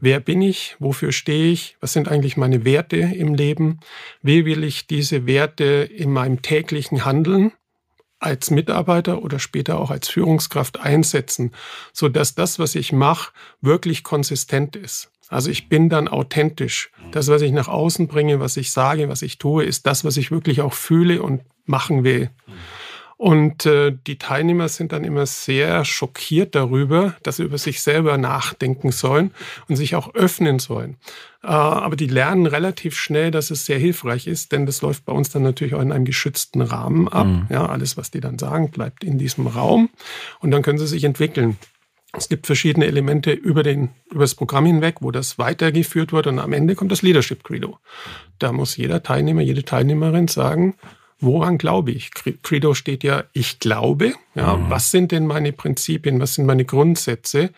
Wer 0.00 0.20
bin 0.20 0.42
ich? 0.42 0.76
Wofür 0.80 1.12
stehe 1.12 1.50
ich? 1.50 1.76
Was 1.80 1.94
sind 1.94 2.08
eigentlich 2.08 2.36
meine 2.36 2.64
Werte 2.64 2.96
im 2.96 3.34
Leben? 3.34 3.80
Wie 4.20 4.44
will 4.44 4.64
ich 4.64 4.86
diese 4.86 5.26
Werte 5.26 5.64
in 5.64 6.12
meinem 6.12 6.42
täglichen 6.42 7.06
Handeln 7.06 7.52
als 8.24 8.50
Mitarbeiter 8.50 9.22
oder 9.22 9.38
später 9.38 9.78
auch 9.78 9.90
als 9.90 10.08
Führungskraft 10.08 10.80
einsetzen, 10.80 11.52
so 11.92 12.08
dass 12.08 12.34
das, 12.34 12.58
was 12.58 12.74
ich 12.74 12.92
mache, 12.92 13.32
wirklich 13.60 14.02
konsistent 14.02 14.76
ist. 14.76 15.10
Also 15.28 15.50
ich 15.50 15.68
bin 15.68 15.88
dann 15.88 16.08
authentisch. 16.08 16.90
Das, 17.12 17.28
was 17.28 17.42
ich 17.42 17.52
nach 17.52 17.68
außen 17.68 18.06
bringe, 18.08 18.40
was 18.40 18.56
ich 18.56 18.72
sage, 18.72 19.08
was 19.08 19.22
ich 19.22 19.38
tue, 19.38 19.64
ist 19.64 19.86
das, 19.86 20.04
was 20.04 20.16
ich 20.16 20.30
wirklich 20.30 20.60
auch 20.60 20.74
fühle 20.74 21.22
und 21.22 21.42
machen 21.66 22.04
will. 22.04 22.30
Und 23.16 23.64
äh, 23.64 23.96
die 24.06 24.18
Teilnehmer 24.18 24.68
sind 24.68 24.92
dann 24.92 25.04
immer 25.04 25.26
sehr 25.26 25.84
schockiert 25.84 26.54
darüber, 26.54 27.14
dass 27.22 27.36
sie 27.36 27.44
über 27.44 27.58
sich 27.58 27.80
selber 27.80 28.18
nachdenken 28.18 28.90
sollen 28.90 29.30
und 29.68 29.76
sich 29.76 29.94
auch 29.94 30.14
öffnen 30.14 30.58
sollen. 30.58 30.96
Äh, 31.42 31.48
aber 31.48 31.96
die 31.96 32.08
lernen 32.08 32.46
relativ 32.46 32.96
schnell, 32.96 33.30
dass 33.30 33.50
es 33.50 33.66
sehr 33.66 33.78
hilfreich 33.78 34.26
ist, 34.26 34.52
denn 34.52 34.66
das 34.66 34.82
läuft 34.82 35.04
bei 35.04 35.12
uns 35.12 35.30
dann 35.30 35.42
natürlich 35.42 35.74
auch 35.74 35.80
in 35.80 35.92
einem 35.92 36.04
geschützten 36.04 36.60
Rahmen 36.60 37.08
ab. 37.08 37.26
Mhm. 37.26 37.46
Ja, 37.50 37.66
alles, 37.66 37.96
was 37.96 38.10
die 38.10 38.20
dann 38.20 38.38
sagen, 38.38 38.70
bleibt 38.70 39.04
in 39.04 39.18
diesem 39.18 39.46
Raum 39.46 39.90
und 40.40 40.50
dann 40.50 40.62
können 40.62 40.78
sie 40.78 40.86
sich 40.86 41.04
entwickeln. 41.04 41.56
Es 42.16 42.28
gibt 42.28 42.46
verschiedene 42.46 42.86
Elemente 42.86 43.32
über, 43.32 43.62
den, 43.62 43.90
über 44.10 44.22
das 44.22 44.34
Programm 44.34 44.66
hinweg, 44.66 44.96
wo 45.00 45.10
das 45.10 45.38
weitergeführt 45.38 46.12
wird 46.12 46.26
und 46.26 46.38
am 46.38 46.52
Ende 46.52 46.74
kommt 46.74 46.92
das 46.92 47.02
Leadership 47.02 47.42
Credo. 47.42 47.78
Da 48.38 48.52
muss 48.52 48.76
jeder 48.76 49.02
Teilnehmer, 49.02 49.40
jede 49.40 49.64
Teilnehmerin 49.64 50.28
sagen, 50.28 50.76
woran 51.20 51.58
glaube 51.58 51.92
ich? 51.92 52.10
Credo 52.42 52.74
steht 52.74 53.04
ja, 53.04 53.24
ich 53.32 53.58
glaube. 53.58 54.14
Ja, 54.34 54.56
mhm. 54.56 54.70
Was 54.70 54.90
sind 54.90 55.12
denn 55.12 55.26
meine 55.26 55.52
Prinzipien? 55.52 56.20
Was 56.20 56.34
sind 56.34 56.46
meine 56.46 56.64
Grundsätze? 56.64 57.50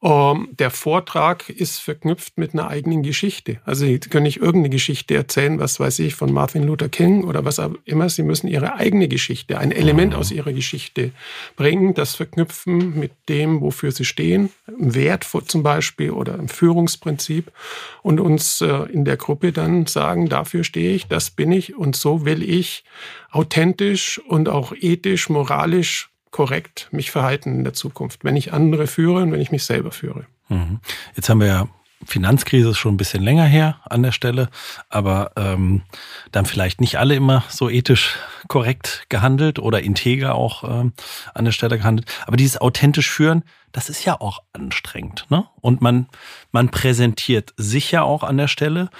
Ähm, 0.00 0.50
der 0.52 0.70
Vortrag 0.70 1.48
ist 1.48 1.80
verknüpft 1.80 2.38
mit 2.38 2.54
einer 2.54 2.68
eigenen 2.68 3.02
Geschichte. 3.02 3.60
Also 3.64 3.84
Sie 3.84 3.98
können 3.98 4.22
nicht 4.22 4.36
irgendeine 4.36 4.70
Geschichte 4.70 5.16
erzählen, 5.16 5.58
was 5.58 5.80
weiß 5.80 5.98
ich, 5.98 6.14
von 6.14 6.32
Martin 6.32 6.62
Luther 6.62 6.88
King 6.88 7.24
oder 7.24 7.44
was 7.44 7.58
auch 7.58 7.72
immer. 7.84 8.08
Sie 8.08 8.22
müssen 8.22 8.46
Ihre 8.46 8.74
eigene 8.74 9.08
Geschichte, 9.08 9.58
ein 9.58 9.72
Element 9.72 10.14
aus 10.14 10.30
Ihrer 10.30 10.52
Geschichte 10.52 11.10
bringen, 11.56 11.94
das 11.94 12.14
verknüpfen 12.14 12.96
mit 12.96 13.10
dem, 13.28 13.60
wofür 13.60 13.90
Sie 13.90 14.04
stehen, 14.04 14.50
im 14.68 14.94
Wert 14.94 15.26
zum 15.46 15.64
Beispiel 15.64 16.12
oder 16.12 16.34
im 16.36 16.48
Führungsprinzip 16.48 17.50
und 18.02 18.20
uns 18.20 18.60
äh, 18.60 18.84
in 18.92 19.04
der 19.04 19.16
Gruppe 19.16 19.50
dann 19.50 19.86
sagen, 19.86 20.28
dafür 20.28 20.62
stehe 20.62 20.94
ich, 20.94 21.08
das 21.08 21.30
bin 21.30 21.50
ich 21.50 21.76
und 21.76 21.96
so 21.96 22.24
will 22.24 22.48
ich 22.48 22.84
authentisch 23.32 24.20
und 24.28 24.48
auch 24.48 24.72
ethisch, 24.78 25.28
moralisch 25.28 26.10
korrekt 26.38 26.86
mich 26.92 27.10
verhalten 27.10 27.52
in 27.52 27.64
der 27.64 27.72
Zukunft, 27.72 28.22
wenn 28.22 28.36
ich 28.36 28.52
andere 28.52 28.86
führe 28.86 29.22
und 29.22 29.32
wenn 29.32 29.40
ich 29.40 29.50
mich 29.50 29.64
selber 29.64 29.90
führe. 29.90 30.24
Mhm. 30.48 30.78
Jetzt 31.16 31.28
haben 31.28 31.40
wir 31.40 31.48
ja 31.48 31.68
Finanzkrise 32.06 32.76
schon 32.76 32.94
ein 32.94 32.96
bisschen 32.96 33.24
länger 33.24 33.44
her 33.44 33.80
an 33.90 34.04
der 34.04 34.12
Stelle, 34.12 34.48
aber 34.88 35.32
ähm, 35.34 35.82
dann 36.30 36.46
vielleicht 36.46 36.80
nicht 36.80 36.96
alle 36.96 37.16
immer 37.16 37.42
so 37.48 37.68
ethisch 37.68 38.14
korrekt 38.46 39.06
gehandelt 39.08 39.58
oder 39.58 39.82
integer 39.82 40.36
auch 40.36 40.62
ähm, 40.62 40.92
an 41.34 41.44
der 41.44 41.50
Stelle 41.50 41.76
gehandelt. 41.76 42.08
Aber 42.24 42.36
dieses 42.36 42.60
authentisch 42.60 43.10
führen, 43.10 43.42
das 43.72 43.88
ist 43.88 44.04
ja 44.04 44.20
auch 44.20 44.40
anstrengend, 44.52 45.26
ne? 45.30 45.46
Und 45.60 45.80
man 45.80 46.08
man 46.52 46.70
präsentiert 46.70 47.54
sich 47.56 47.90
ja 47.90 48.02
auch 48.02 48.22
an 48.22 48.36
der 48.36 48.48
Stelle 48.48 48.90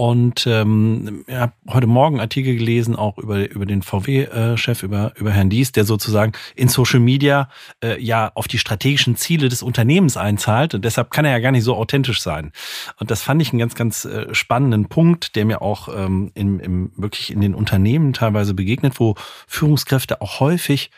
und 0.00 0.46
ähm, 0.46 1.24
ich 1.26 1.34
habe 1.34 1.54
heute 1.68 1.88
Morgen 1.88 2.20
Artikel 2.20 2.54
gelesen, 2.54 2.94
auch 2.94 3.18
über, 3.18 3.50
über 3.50 3.66
den 3.66 3.82
VW-Chef, 3.82 4.84
über, 4.84 5.12
über 5.16 5.32
Herrn 5.32 5.50
Dies, 5.50 5.72
der 5.72 5.84
sozusagen 5.84 6.34
in 6.54 6.68
Social 6.68 7.00
Media 7.00 7.48
äh, 7.82 8.00
ja 8.00 8.30
auf 8.36 8.46
die 8.46 8.58
strategischen 8.58 9.16
Ziele 9.16 9.48
des 9.48 9.60
Unternehmens 9.60 10.16
einzahlt. 10.16 10.72
Und 10.72 10.84
deshalb 10.84 11.10
kann 11.10 11.24
er 11.24 11.32
ja 11.32 11.40
gar 11.40 11.50
nicht 11.50 11.64
so 11.64 11.74
authentisch 11.74 12.22
sein. 12.22 12.52
Und 13.00 13.10
das 13.10 13.24
fand 13.24 13.42
ich 13.42 13.50
einen 13.50 13.58
ganz, 13.58 13.74
ganz 13.74 14.04
äh, 14.04 14.32
spannenden 14.32 14.88
Punkt, 14.88 15.34
der 15.34 15.44
mir 15.44 15.62
auch 15.62 15.88
ähm, 15.88 16.30
in, 16.34 16.60
im, 16.60 16.92
wirklich 16.94 17.32
in 17.32 17.40
den 17.40 17.56
Unternehmen 17.56 18.12
teilweise 18.12 18.54
begegnet, 18.54 19.00
wo 19.00 19.16
Führungskräfte 19.48 20.20
auch 20.20 20.38
häufig 20.38 20.92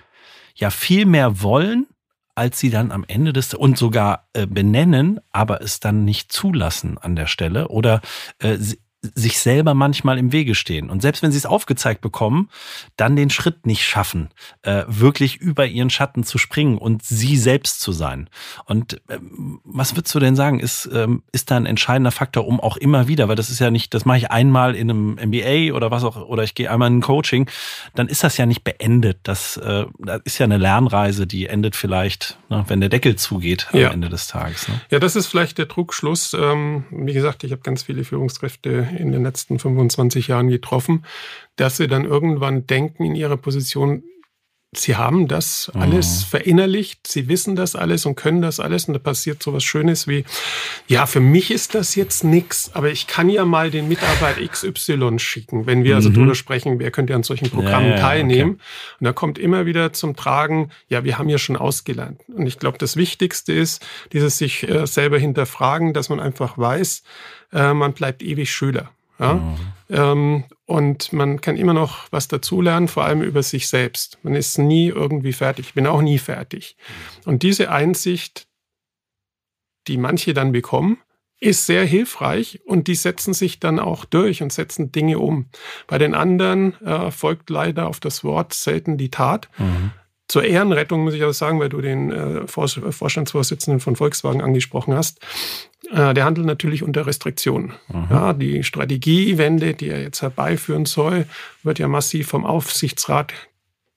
ja 0.55 0.69
viel 0.69 1.07
mehr 1.07 1.41
wollen, 1.41 1.87
als 2.35 2.59
sie 2.59 2.71
dann 2.71 2.93
am 2.93 3.05
Ende 3.07 3.33
des 3.33 3.55
und 3.55 3.79
sogar 3.79 4.29
äh, 4.33 4.47
benennen, 4.47 5.21
aber 5.33 5.63
es 5.63 5.81
dann 5.81 6.05
nicht 6.05 6.33
zulassen 6.33 6.99
an 6.99 7.17
der 7.17 7.27
Stelle 7.27 7.69
oder 7.69 8.01
äh, 8.39 8.59
sich 9.03 9.39
selber 9.39 9.73
manchmal 9.73 10.19
im 10.19 10.33
Wege 10.33 10.55
stehen. 10.55 10.91
Und 10.91 11.01
selbst 11.01 11.23
wenn 11.23 11.33
sie 11.33 11.39
es 11.39 11.47
aufgezeigt 11.47 12.03
bekommen, 12.03 12.51
dann 12.97 13.17
den 13.17 13.31
Schritt 13.31 13.65
nicht 13.65 13.83
schaffen, 13.87 14.29
äh, 14.63 14.85
wirklich 14.87 15.37
über 15.37 15.67
ihren 15.67 15.89
Schatten 15.89 16.23
zu 16.23 16.37
springen 16.37 16.77
und 16.77 17.03
sie 17.03 17.39
selbst 17.39 17.81
zu 17.81 17.93
sein. 17.93 18.29
Und 18.67 19.01
ähm, 19.09 19.61
was 19.65 19.97
würdest 19.97 20.15
du 20.15 20.19
denn 20.19 20.37
sagen, 20.37 20.61
ist, 20.61 20.89
ähm, 20.93 21.23
ist 21.33 21.51
da 21.51 21.57
ein 21.57 21.65
entscheidender 21.65 22.11
Faktor, 22.11 22.47
um 22.47 22.61
auch 22.61 22.77
immer 22.77 23.09
wieder, 23.09 23.29
weil 23.29 23.37
das 23.37 23.49
ist 23.49 23.59
ja 23.59 23.71
nicht, 23.71 23.95
das 23.95 24.05
mache 24.05 24.19
ich 24.19 24.31
einmal 24.31 24.75
in 24.75 24.91
einem 24.91 25.13
MBA 25.15 25.75
oder 25.75 25.91
was 25.91 26.05
auch, 26.05 26.17
oder 26.17 26.43
ich 26.43 26.55
gehe 26.55 26.71
einmal 26.71 26.89
in 26.89 26.99
ein 26.99 27.03
Coaching, 27.03 27.49
dann 27.95 28.07
ist 28.07 28.23
das 28.23 28.37
ja 28.37 28.45
nicht 28.45 28.65
beendet. 28.65 29.21
Das, 29.23 29.57
äh, 29.57 29.87
das 29.99 30.21
ist 30.25 30.39
ja 30.39 30.45
eine 30.45 30.59
Lernreise, 30.59 31.27
die 31.27 31.47
endet 31.47 31.75
vielleicht, 31.75 32.39
ne, 32.51 32.65
wenn 32.69 32.81
der 32.81 32.91
Deckel 32.91 33.17
zugeht 33.17 33.69
am 33.73 33.81
ja. 33.81 33.91
Ende 33.91 34.11
des 34.11 34.27
Tages. 34.27 34.69
Ne? 34.69 34.79
Ja, 34.91 34.99
das 34.99 35.17
ist 35.17 35.27
vielleicht 35.27 35.57
der 35.57 35.69
Trugschluss. 35.69 36.35
Ähm, 36.35 36.85
wie 36.91 37.15
gesagt, 37.15 37.45
ich 37.45 37.53
habe 37.53 37.63
ganz 37.63 37.83
viele 37.85 38.05
Führungskräfte 38.05 38.90
in 38.97 39.13
den 39.13 39.23
letzten 39.23 39.59
25 39.59 40.29
Jahren 40.29 40.49
getroffen, 40.49 41.05
dass 41.57 41.77
sie 41.77 41.89
dann 41.89 42.05
irgendwann 42.05 42.67
denken 42.67 43.05
in 43.05 43.15
ihrer 43.15 43.37
Position, 43.37 44.03
sie 44.73 44.95
haben 44.95 45.27
das 45.27 45.71
alles 45.75 46.21
mhm. 46.21 46.29
verinnerlicht, 46.29 47.07
sie 47.07 47.27
wissen 47.27 47.57
das 47.57 47.75
alles 47.75 48.07
und 48.07 48.15
können 48.15 48.41
das 48.41 48.61
alles 48.61 48.85
und 48.85 48.95
da 48.95 49.01
passiert 49.01 49.43
so 49.43 49.53
was 49.53 49.65
Schönes 49.65 50.07
wie, 50.07 50.25
ja, 50.87 51.07
für 51.07 51.19
mich 51.19 51.51
ist 51.51 51.75
das 51.75 51.97
jetzt 51.97 52.23
nichts, 52.23 52.71
aber 52.75 52.91
ich 52.91 53.09
kann 53.09 53.29
ja 53.29 53.45
mal 53.45 53.73
den 53.73 53.89
Mitarbeiter 53.89 54.47
XY 54.47 55.19
schicken, 55.19 55.67
wenn 55.67 55.83
wir 55.83 55.97
also 55.97 56.11
mhm. 56.11 56.15
darüber 56.15 56.35
sprechen, 56.37 56.79
wer 56.79 56.93
könnte 56.93 57.17
an 57.17 57.25
solchen 57.25 57.51
Programmen 57.51 57.89
ja, 57.89 57.97
ja, 57.97 58.01
teilnehmen. 58.01 58.53
Okay. 58.53 58.63
Und 59.01 59.05
da 59.07 59.13
kommt 59.13 59.39
immer 59.39 59.67
wieder 59.67 59.93
zum 59.93 60.15
Tragen, 60.15 60.71
ja, 60.89 61.03
wir 61.03 61.19
haben 61.19 61.29
ja 61.29 61.39
schon 61.39 61.57
ausgelernt. 61.57 62.21
Und 62.29 62.47
ich 62.47 62.59
glaube, 62.59 62.79
das 62.79 62.97
Wichtigste 62.97 63.53
ist, 63.53 63.85
dieses 64.13 64.39
sich 64.39 64.69
äh, 64.69 64.87
selber 64.87 65.19
hinterfragen, 65.19 65.95
dass 65.95 66.09
man 66.11 66.21
einfach 66.21 66.57
weiß, 66.57 67.03
äh, 67.53 67.75
man 67.75 67.93
bleibt 67.93 68.23
ewig 68.23 68.51
Schüler. 68.51 68.91
Ja? 69.19 69.35
Mhm. 69.35 69.57
Ähm, 69.91 70.45
und 70.67 71.13
man 71.13 71.41
kann 71.41 71.57
immer 71.57 71.75
noch 71.75 72.07
was 72.11 72.29
dazulernen, 72.29 72.89
vor 72.89 73.05
allem 73.05 73.23
über 73.23 73.43
sich 73.43 73.69
selbst. 73.69 74.19
Man 74.23 74.35
ist 74.35 74.59
nie 74.59 74.89
irgendwie 74.89 75.33
fertig. 75.33 75.69
Ich 75.69 75.75
bin 75.75 75.87
auch 75.87 76.03
nie 76.03 76.19
fertig. 76.19 76.77
Und 77.25 77.43
diese 77.43 77.71
Einsicht, 77.71 78.47
die 79.89 79.99
manche 79.99 80.33
dann 80.33 80.53
bekommen, 80.53 80.99
ist 81.41 81.65
sehr 81.65 81.85
hilfreich 81.85 82.61
und 82.67 82.87
die 82.87 82.95
setzen 82.95 83.33
sich 83.33 83.61
dann 83.61 83.79
auch 83.79 84.05
durch 84.05 84.43
und 84.43 84.53
setzen 84.53 84.93
Dinge 84.93 85.19
um. 85.19 85.47
Bei 85.87 85.97
den 85.97 86.15
anderen 86.15 86.79
äh, 86.83 87.11
folgt 87.11 87.49
leider 87.49 87.89
auf 87.89 87.99
das 87.99 88.23
Wort 88.23 88.53
selten 88.53 88.99
die 88.99 89.11
Tat. 89.11 89.49
Mhm. 89.59 89.91
Zur 90.31 90.45
Ehrenrettung 90.45 91.03
muss 91.03 91.15
ich 91.15 91.25
auch 91.25 91.33
sagen, 91.33 91.59
weil 91.59 91.71
du 91.71 91.81
den 91.81 92.13
äh, 92.13 92.47
Vorstandsvorsitzenden 92.47 93.81
von 93.81 93.97
Volkswagen 93.97 94.41
angesprochen 94.41 94.95
hast. 94.95 95.19
Äh, 95.91 96.15
der 96.15 96.25
handelt 96.25 96.47
natürlich 96.47 96.85
unter 96.85 97.05
Restriktionen. 97.05 97.73
Mhm. 97.89 98.07
Ja, 98.11 98.33
die 98.33 98.63
Strategiewende, 98.63 99.75
die 99.75 99.89
er 99.89 100.01
jetzt 100.01 100.23
herbeiführen 100.23 100.85
soll, 100.85 101.27
wird 101.65 101.81
ja 101.81 101.89
massiv 101.89 102.29
vom 102.29 102.47
Aufsichtsrat 102.47 103.33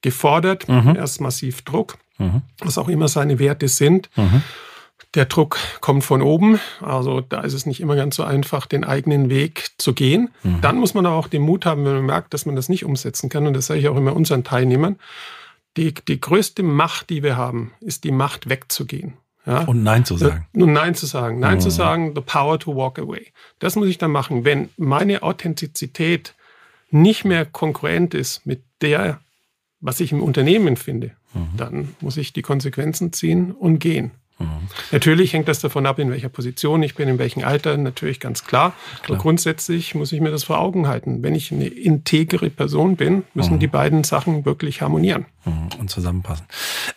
gefordert. 0.01 0.67
Mhm. 0.67 0.95
Erst 0.95 1.21
massiv 1.21 1.61
Druck, 1.61 1.99
mhm. 2.17 2.41
was 2.57 2.79
auch 2.79 2.89
immer 2.89 3.09
seine 3.09 3.37
Werte 3.37 3.67
sind. 3.67 4.09
Mhm. 4.15 4.41
Der 5.13 5.25
Druck 5.25 5.59
kommt 5.81 6.03
von 6.03 6.23
oben, 6.23 6.59
also 6.81 7.21
da 7.21 7.41
ist 7.41 7.53
es 7.53 7.67
nicht 7.67 7.79
immer 7.79 7.95
ganz 7.95 8.15
so 8.15 8.23
einfach, 8.23 8.65
den 8.65 8.83
eigenen 8.83 9.29
Weg 9.29 9.69
zu 9.77 9.93
gehen. 9.93 10.31
Mhm. 10.41 10.61
Dann 10.61 10.77
muss 10.77 10.95
man 10.95 11.05
auch 11.05 11.27
den 11.27 11.43
Mut 11.43 11.67
haben, 11.67 11.85
wenn 11.85 11.93
man 11.93 12.07
merkt, 12.07 12.33
dass 12.33 12.47
man 12.47 12.55
das 12.55 12.69
nicht 12.69 12.85
umsetzen 12.85 13.29
kann. 13.29 13.45
Und 13.45 13.53
das 13.53 13.67
sage 13.67 13.79
ich 13.81 13.87
auch 13.87 13.97
immer 13.97 14.15
unseren 14.15 14.43
Teilnehmern 14.43 14.95
die, 15.77 15.93
die 15.93 16.19
größte 16.19 16.63
Macht, 16.63 17.09
die 17.09 17.23
wir 17.23 17.35
haben, 17.35 17.73
ist 17.79 18.03
die 18.03 18.11
Macht 18.11 18.49
wegzugehen. 18.49 19.13
Ja? 19.45 19.61
Und 19.63 19.83
Nein 19.83 20.05
zu 20.05 20.17
sagen. 20.17 20.47
Und 20.53 20.73
Nein 20.73 20.95
zu 20.95 21.05
sagen. 21.05 21.39
Nein 21.39 21.55
mhm. 21.55 21.61
zu 21.61 21.69
sagen, 21.69 22.13
the 22.15 22.21
power 22.21 22.59
to 22.59 22.75
walk 22.75 22.99
away. 22.99 23.27
Das 23.59 23.75
muss 23.75 23.87
ich 23.87 23.97
dann 23.97 24.11
machen. 24.11 24.45
Wenn 24.45 24.69
meine 24.77 25.23
Authentizität 25.23 26.35
nicht 26.91 27.25
mehr 27.25 27.45
konkurrent 27.45 28.13
ist 28.13 28.45
mit 28.45 28.63
der, 28.81 29.19
was 29.81 29.99
ich 29.99 30.11
im 30.11 30.21
Unternehmen 30.21 30.77
finde, 30.77 31.11
mhm. 31.33 31.57
dann 31.57 31.95
muss 31.99 32.17
ich 32.17 32.33
die 32.33 32.41
Konsequenzen 32.41 33.11
ziehen 33.11 33.51
und 33.51 33.79
gehen. 33.79 34.11
Mhm. 34.39 34.67
Natürlich 34.91 35.33
hängt 35.33 35.47
das 35.47 35.59
davon 35.59 35.85
ab, 35.85 35.99
in 35.99 36.09
welcher 36.11 36.29
Position 36.29 36.81
ich 36.83 36.95
bin, 36.95 37.07
in 37.07 37.19
welchem 37.19 37.43
Alter, 37.43 37.77
natürlich 37.77 38.19
ganz 38.19 38.45
klar. 38.45 38.73
klar. 39.01 39.15
Aber 39.15 39.17
grundsätzlich 39.17 39.95
muss 39.95 40.11
ich 40.11 40.21
mir 40.21 40.31
das 40.31 40.43
vor 40.43 40.59
Augen 40.59 40.87
halten. 40.87 41.23
Wenn 41.23 41.35
ich 41.35 41.51
eine 41.51 41.67
integere 41.67 42.49
Person 42.49 42.95
bin, 42.95 43.23
müssen 43.33 43.55
mhm. 43.55 43.59
die 43.59 43.67
beiden 43.67 44.03
Sachen 44.03 44.45
wirklich 44.45 44.81
harmonieren. 44.81 45.25
Mhm. 45.45 45.69
Und 45.79 45.89
zusammenpassen. 45.89 46.45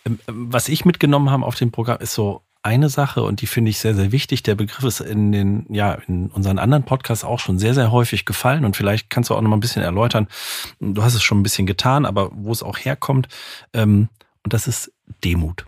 Ähm, 0.05 0.19
was 0.27 0.69
ich 0.69 0.85
mitgenommen 0.85 1.29
habe 1.29 1.45
auf 1.45 1.55
dem 1.55 1.71
Programm 1.71 1.99
ist 1.99 2.13
so 2.13 2.41
eine 2.63 2.89
Sache 2.89 3.23
und 3.23 3.41
die 3.41 3.47
finde 3.47 3.69
ich 3.69 3.77
sehr, 3.77 3.95
sehr 3.95 4.11
wichtig. 4.11 4.43
Der 4.43 4.55
Begriff 4.55 4.83
ist 4.83 4.99
in 4.99 5.31
den, 5.31 5.65
ja, 5.69 5.93
in 6.07 6.27
unseren 6.27 6.59
anderen 6.59 6.83
Podcasts 6.83 7.23
auch 7.23 7.39
schon 7.39 7.59
sehr, 7.59 7.73
sehr 7.73 7.91
häufig 7.91 8.25
gefallen 8.25 8.65
und 8.65 8.75
vielleicht 8.75 9.09
kannst 9.09 9.29
du 9.29 9.35
auch 9.35 9.41
noch 9.41 9.49
mal 9.49 9.55
ein 9.55 9.61
bisschen 9.61 9.83
erläutern. 9.83 10.27
Du 10.79 11.01
hast 11.01 11.13
es 11.13 11.23
schon 11.23 11.39
ein 11.39 11.43
bisschen 11.43 11.65
getan, 11.65 12.05
aber 12.05 12.29
wo 12.33 12.51
es 12.51 12.63
auch 12.63 12.77
herkommt. 12.77 13.29
Ähm, 13.73 14.09
und 14.43 14.53
das 14.53 14.67
ist 14.67 14.91
Demut 15.23 15.65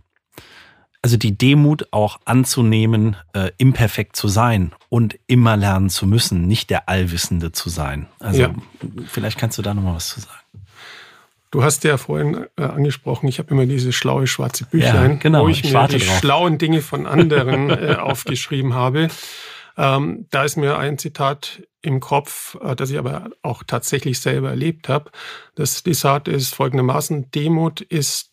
also 1.01 1.18
die 1.18 1.38
Demut 1.38 1.88
auch 1.91 2.20
anzunehmen, 2.25 3.15
äh, 3.34 3.51
imperfekt 3.58 4.15
zu 4.15 4.27
sein 4.27 4.74
und 4.89 5.18
immer 5.27 5.56
lernen 5.56 5.89
zu 5.89 6.06
müssen, 6.06 6.48
nicht 6.48 6.70
der 6.70 6.89
Allwissende 6.89 7.51
zu 7.51 7.70
sein. 7.70 8.08
Also 8.20 8.41
ja. 8.41 8.56
vielleicht 9.08 9.38
kannst 9.38 9.58
du 9.58 9.62
da 9.62 9.74
noch 9.74 9.84
mal 9.84 9.96
was 9.96 10.10
zu 10.10 10.20
sagen. 10.20 10.39
Du 11.51 11.63
hast 11.63 11.84
ja 11.84 11.98
vorhin 11.98 12.46
äh, 12.58 12.63
angesprochen, 12.63 13.27
ich 13.27 13.39
habe 13.39 13.50
immer 13.51 13.65
diese 13.65 13.91
schlaue 13.91 14.27
schwarze 14.27 14.65
Büchlein, 14.65 15.12
ja, 15.13 15.18
genau, 15.18 15.44
wo 15.46 15.48
ich, 15.48 15.63
ich 15.63 15.74
mir 15.74 15.88
die 15.88 15.98
drauf. 15.98 16.20
schlauen 16.20 16.58
Dinge 16.60 16.82
von 16.82 17.08
anderen 17.08 17.70
äh, 17.72 17.96
aufgeschrieben 17.96 18.75
habe. 18.75 19.08
Ähm, 19.75 20.27
da 20.29 20.44
ist 20.44 20.58
mir 20.58 20.77
ein 20.77 20.98
Zitat 21.00 21.63
im 21.82 22.01
Kopf, 22.01 22.56
äh, 22.62 22.75
das 22.75 22.91
ich 22.91 23.00
aber 23.00 23.29
auch 23.41 23.63
tatsächlich 23.63 24.20
selber 24.20 24.50
erlebt 24.50 24.89
habe. 24.89 25.10
Das 25.56 25.82
Desart 25.82 26.27
ist 26.27 26.53
folgendermaßen, 26.53 27.32
Demut 27.32 27.82
ist 27.82 28.32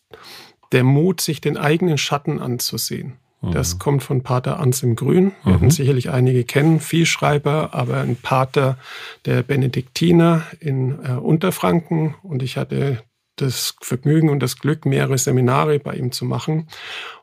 der 0.71 0.83
Mut, 0.83 1.21
sich 1.21 1.41
den 1.41 1.57
eigenen 1.57 1.97
Schatten 1.97 2.39
anzusehen. 2.39 3.13
Das 3.41 3.75
mhm. 3.75 3.79
kommt 3.79 4.03
von 4.03 4.23
Pater 4.23 4.59
Anselm 4.59 4.95
Grün. 4.95 5.31
Werden 5.43 5.67
mhm. 5.67 5.71
sicherlich 5.71 6.09
einige 6.09 6.43
kennen, 6.43 6.79
Vielschreiber, 6.79 7.73
aber 7.73 8.01
ein 8.01 8.15
Pater 8.15 8.77
der 9.25 9.43
Benediktiner 9.43 10.43
in 10.59 10.97
äh, 11.03 11.11
Unterfranken. 11.11 12.15
Und 12.23 12.41
ich 12.41 12.57
hatte 12.57 13.03
das 13.37 13.75
Vergnügen 13.81 14.29
und 14.29 14.39
das 14.39 14.57
Glück, 14.57 14.85
mehrere 14.85 15.17
Seminare 15.17 15.79
bei 15.79 15.93
ihm 15.93 16.11
zu 16.11 16.25
machen. 16.25 16.67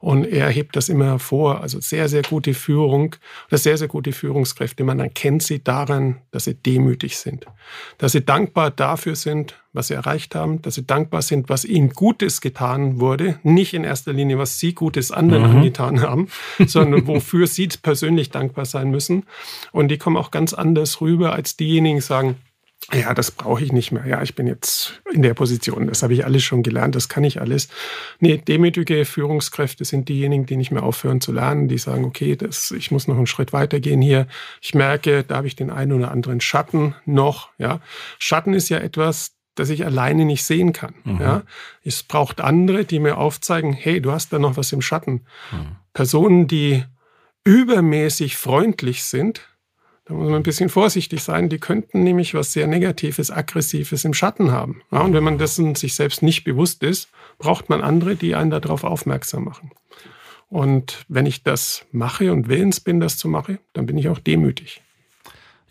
Und 0.01 0.25
er 0.25 0.49
hebt 0.49 0.77
das 0.77 0.89
immer 0.89 1.07
hervor. 1.07 1.61
Also 1.61 1.81
sehr, 1.81 2.09
sehr 2.09 2.23
gute 2.23 2.55
Führung 2.55 3.17
oder 3.49 3.59
sehr, 3.59 3.77
sehr 3.77 3.89
gute 3.89 4.13
Führungskräfte. 4.13 4.85
Man 4.85 5.01
erkennt 5.01 5.43
sie 5.43 5.63
daran, 5.63 6.21
dass 6.31 6.45
sie 6.45 6.55
demütig 6.55 7.17
sind. 7.19 7.47
Dass 7.99 8.13
sie 8.13 8.25
dankbar 8.25 8.71
dafür 8.71 9.17
sind, 9.17 9.61
was 9.73 9.89
sie 9.89 9.95
erreicht 9.95 10.35
haben. 10.35 10.63
Dass 10.63 10.77
sie 10.77 10.87
dankbar 10.87 11.23
sind, 11.23 11.49
was 11.49 11.65
ihnen 11.65 11.91
Gutes 11.91 12.41
getan 12.41 13.01
wurde. 13.01 13.41
Nicht 13.43 13.75
in 13.75 13.83
erster 13.83 14.13
Linie, 14.13 14.39
was 14.39 14.59
sie 14.59 14.73
Gutes 14.73 15.11
anderen 15.11 15.51
mhm. 15.51 15.57
angetan 15.57 16.01
haben, 16.01 16.29
sondern 16.67 17.07
wofür 17.09 17.47
sie 17.49 17.69
persönlich 17.83 18.31
dankbar 18.31 18.67
sein 18.67 18.91
müssen. 18.91 19.25
Und 19.73 19.89
die 19.89 19.99
kommen 19.99 20.17
auch 20.17 20.31
ganz 20.31 20.55
anders 20.55 21.01
rüber, 21.01 21.33
als 21.33 21.57
diejenigen, 21.57 21.97
die 21.97 22.03
sagen, 22.03 22.37
ja, 22.93 23.15
das 23.15 23.31
brauche 23.31 23.65
ich 23.65 23.73
nicht 23.73 23.93
mehr. 23.93 24.07
Ja, 24.07 24.23
ich 24.23 24.35
bin 24.35 24.47
jetzt 24.47 25.01
in 25.13 25.23
der 25.23 25.35
Position. 25.35 25.87
Das 25.87 26.03
habe 26.03 26.13
ich 26.13 26.25
alles 26.25 26.43
schon 26.43 26.63
gelernt. 26.63 26.95
Das 26.95 27.09
kann 27.09 27.25
ich 27.25 27.41
alles. 27.41 27.69
Nee, 28.21 28.37
demütige 28.37 29.05
Führungskräfte 29.05 29.85
sind 29.85 30.09
diejenigen, 30.09 30.47
die 30.47 30.57
nicht 30.57 30.71
mehr 30.71 30.83
aufhören 30.83 31.21
zu 31.21 31.33
lernen, 31.33 31.69
die 31.69 31.79
sagen, 31.79 32.05
okay, 32.05 32.37
das, 32.37 32.71
ich 32.73 32.91
muss 32.91 33.09
noch 33.09 33.17
einen 33.17 33.27
Schritt 33.27 33.53
weitergehen 33.53 34.03
hier. 34.03 34.27
Ich 34.61 34.75
merke, 34.75 35.25
da 35.25 35.37
habe 35.37 35.47
ich 35.47 35.57
den 35.57 35.71
einen 35.71 35.93
oder 35.93 36.11
anderen 36.11 36.41
Schatten 36.41 36.95
noch. 37.07 37.51
Ja, 37.59 37.81
Schatten 38.19 38.53
ist 38.53 38.69
ja 38.69 38.79
etwas, 38.79 39.33
das 39.55 39.71
ich 39.71 39.87
alleine 39.87 40.25
nicht 40.25 40.45
sehen 40.45 40.73
kann. 40.73 40.95
Mhm. 41.05 41.21
Ja, 41.21 41.43
es 41.85 42.03
braucht 42.03 42.41
andere, 42.41 42.85
die 42.85 42.99
mir 42.99 43.17
aufzeigen, 43.17 43.73
hey, 43.73 44.01
du 44.01 44.13
hast 44.13 44.33
da 44.33 44.39
noch 44.39 44.57
was 44.57 44.73
im 44.73 44.83
Schatten. 44.83 45.25
Mhm. 45.53 45.77
Personen, 45.95 46.49
die 46.49 46.85
übermäßig 47.45 48.37
freundlich 48.37 49.05
sind, 49.05 49.43
da 50.07 50.13
muss 50.13 50.27
man 50.27 50.37
ein 50.37 50.43
bisschen 50.43 50.69
vorsichtig 50.69 51.23
sein. 51.23 51.49
Die 51.49 51.59
könnten 51.59 52.03
nämlich 52.03 52.35
was 52.35 52.53
sehr 52.53 52.67
Negatives, 52.67 53.31
Aggressives 53.31 54.05
im 54.05 54.13
Schatten 54.13 54.53
haben. 54.53 54.83
Ja, 54.91 55.01
und 55.01 55.15
wenn 55.15 55.25
man 55.25 55.39
dessen 55.39 55.75
sich 55.75 55.95
selbst 55.95 56.23
nicht 56.23 56.45
bewusst 56.45 56.83
ist, 56.83 57.09
braucht 57.39 57.71
man 57.71 57.81
andere, 57.81 58.15
die 58.15 58.35
einen 58.35 58.51
darauf 58.51 58.85
aufmerksam 58.85 59.45
machen. 59.45 59.71
Und 60.51 61.05
wenn 61.09 61.25
ich 61.25 61.43
das 61.43 61.87
mache 61.91 62.33
und 62.33 62.49
willens 62.49 62.81
bin, 62.81 63.01
das 63.01 63.17
zu 63.17 63.29
machen, 63.29 63.59
dann 63.73 63.87
bin 63.87 63.97
ich 63.97 64.09
auch 64.09 64.19
demütig. 64.19 64.83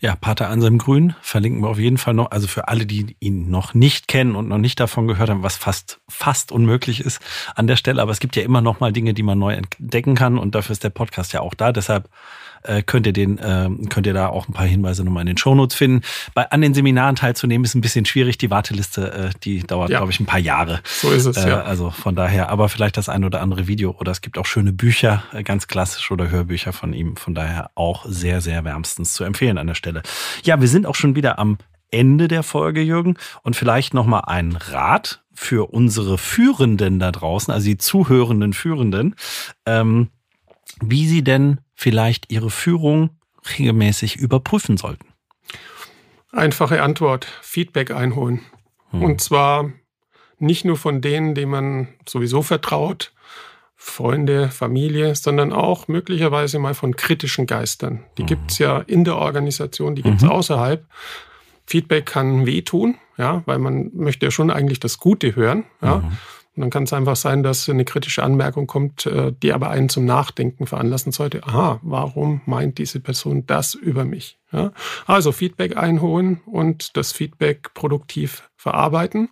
Ja, 0.00 0.16
Pater 0.16 0.50
Anselm 0.50 0.76
Grün 0.76 1.14
verlinken 1.22 1.62
wir 1.62 1.68
auf 1.68 1.78
jeden 1.78 1.96
Fall 1.96 2.12
noch. 2.12 2.30
Also 2.30 2.48
für 2.48 2.68
alle, 2.68 2.84
die 2.84 3.16
ihn 3.20 3.50
noch 3.50 3.72
nicht 3.72 4.08
kennen 4.08 4.34
und 4.34 4.48
noch 4.48 4.58
nicht 4.58 4.78
davon 4.78 5.06
gehört 5.06 5.30
haben, 5.30 5.42
was 5.42 5.56
fast, 5.56 6.00
fast 6.08 6.52
unmöglich 6.52 7.00
ist 7.00 7.20
an 7.54 7.66
der 7.66 7.76
Stelle. 7.76 8.02
Aber 8.02 8.12
es 8.12 8.20
gibt 8.20 8.36
ja 8.36 8.42
immer 8.42 8.60
noch 8.60 8.80
mal 8.80 8.92
Dinge, 8.92 9.14
die 9.14 9.22
man 9.22 9.38
neu 9.38 9.54
entdecken 9.54 10.14
kann. 10.14 10.36
Und 10.36 10.54
dafür 10.54 10.74
ist 10.74 10.84
der 10.84 10.90
Podcast 10.90 11.32
ja 11.32 11.40
auch 11.40 11.54
da. 11.54 11.72
Deshalb 11.72 12.10
äh, 12.64 12.82
könnt 12.82 13.06
ihr 13.06 13.12
den, 13.12 13.38
äh, 13.38 13.68
könnt 13.88 14.06
ihr 14.06 14.14
da 14.14 14.28
auch 14.28 14.48
ein 14.48 14.52
paar 14.52 14.66
Hinweise 14.66 15.04
nochmal 15.04 15.22
in 15.22 15.28
den 15.28 15.36
Shownotes 15.36 15.76
finden. 15.76 16.02
Bei, 16.34 16.50
an 16.50 16.60
den 16.60 16.74
Seminaren 16.74 17.16
teilzunehmen 17.16 17.64
ist 17.64 17.74
ein 17.74 17.80
bisschen 17.80 18.04
schwierig. 18.04 18.38
Die 18.38 18.50
Warteliste, 18.50 19.12
äh, 19.12 19.30
die 19.42 19.60
dauert, 19.60 19.90
ja. 19.90 19.98
glaube 19.98 20.12
ich, 20.12 20.20
ein 20.20 20.26
paar 20.26 20.40
Jahre. 20.40 20.80
So 20.84 21.10
ist 21.10 21.26
es, 21.26 21.36
äh, 21.36 21.48
ja. 21.48 21.62
Also 21.62 21.90
von 21.90 22.14
daher, 22.14 22.48
aber 22.48 22.68
vielleicht 22.68 22.96
das 22.96 23.08
ein 23.08 23.24
oder 23.24 23.40
andere 23.40 23.66
Video 23.66 23.94
oder 23.98 24.12
es 24.12 24.20
gibt 24.20 24.38
auch 24.38 24.46
schöne 24.46 24.72
Bücher, 24.72 25.22
äh, 25.32 25.42
ganz 25.42 25.68
klassisch 25.68 26.10
oder 26.10 26.30
Hörbücher 26.30 26.72
von 26.72 26.92
ihm. 26.92 27.16
Von 27.16 27.34
daher 27.34 27.70
auch 27.74 28.04
sehr, 28.08 28.40
sehr 28.40 28.64
wärmstens 28.64 29.14
zu 29.14 29.24
empfehlen 29.24 29.58
an 29.58 29.66
der 29.66 29.74
Stelle. 29.74 30.02
Ja, 30.42 30.60
wir 30.60 30.68
sind 30.68 30.86
auch 30.86 30.94
schon 30.94 31.16
wieder 31.16 31.38
am 31.38 31.58
Ende 31.90 32.28
der 32.28 32.42
Folge, 32.42 32.80
Jürgen. 32.80 33.16
Und 33.42 33.56
vielleicht 33.56 33.94
nochmal 33.94 34.22
ein 34.26 34.56
Rat 34.56 35.22
für 35.32 35.72
unsere 35.72 36.18
Führenden 36.18 36.98
da 36.98 37.12
draußen, 37.12 37.52
also 37.52 37.66
die 37.66 37.78
zuhörenden 37.78 38.52
Führenden, 38.52 39.14
ähm, 39.66 40.08
wie 40.80 41.06
sie 41.06 41.22
denn 41.22 41.58
vielleicht 41.74 42.32
ihre 42.32 42.50
Führung 42.50 43.10
regelmäßig 43.58 44.16
überprüfen 44.16 44.76
sollten? 44.76 45.06
Einfache 46.32 46.82
Antwort, 46.82 47.26
Feedback 47.42 47.90
einholen. 47.90 48.40
Hm. 48.90 49.02
Und 49.02 49.20
zwar 49.20 49.72
nicht 50.38 50.64
nur 50.64 50.76
von 50.76 51.00
denen, 51.00 51.34
denen 51.34 51.50
man 51.50 51.88
sowieso 52.08 52.42
vertraut, 52.42 53.12
Freunde, 53.76 54.48
Familie, 54.48 55.14
sondern 55.14 55.52
auch 55.52 55.88
möglicherweise 55.88 56.58
mal 56.58 56.74
von 56.74 56.96
kritischen 56.96 57.46
Geistern. 57.46 58.02
Die 58.16 58.22
mhm. 58.22 58.26
gibt 58.26 58.50
es 58.50 58.58
ja 58.58 58.78
in 58.78 59.04
der 59.04 59.16
Organisation, 59.16 59.94
die 59.94 60.02
gibt 60.02 60.16
es 60.16 60.22
mhm. 60.22 60.30
außerhalb. 60.30 60.86
Feedback 61.66 62.06
kann 62.06 62.46
wehtun, 62.46 62.96
ja, 63.18 63.42
weil 63.44 63.58
man 63.58 63.90
möchte 63.92 64.26
ja 64.26 64.30
schon 64.30 64.50
eigentlich 64.50 64.80
das 64.80 64.98
Gute 64.98 65.36
hören. 65.36 65.64
Ja. 65.82 65.96
Mhm. 65.96 66.16
Und 66.56 66.60
dann 66.60 66.70
kann 66.70 66.84
es 66.84 66.92
einfach 66.92 67.16
sein, 67.16 67.42
dass 67.42 67.68
eine 67.68 67.84
kritische 67.84 68.22
Anmerkung 68.22 68.66
kommt, 68.66 69.06
äh, 69.06 69.32
die 69.42 69.52
aber 69.52 69.70
einen 69.70 69.88
zum 69.88 70.04
Nachdenken 70.04 70.66
veranlassen 70.66 71.10
sollte. 71.10 71.42
Aha, 71.44 71.80
warum 71.82 72.42
meint 72.46 72.78
diese 72.78 73.00
Person 73.00 73.44
das 73.46 73.74
über 73.74 74.04
mich? 74.04 74.38
Ja? 74.52 74.72
Also 75.06 75.32
Feedback 75.32 75.76
einholen 75.76 76.40
und 76.46 76.96
das 76.96 77.12
Feedback 77.12 77.74
produktiv 77.74 78.48
verarbeiten. 78.56 79.30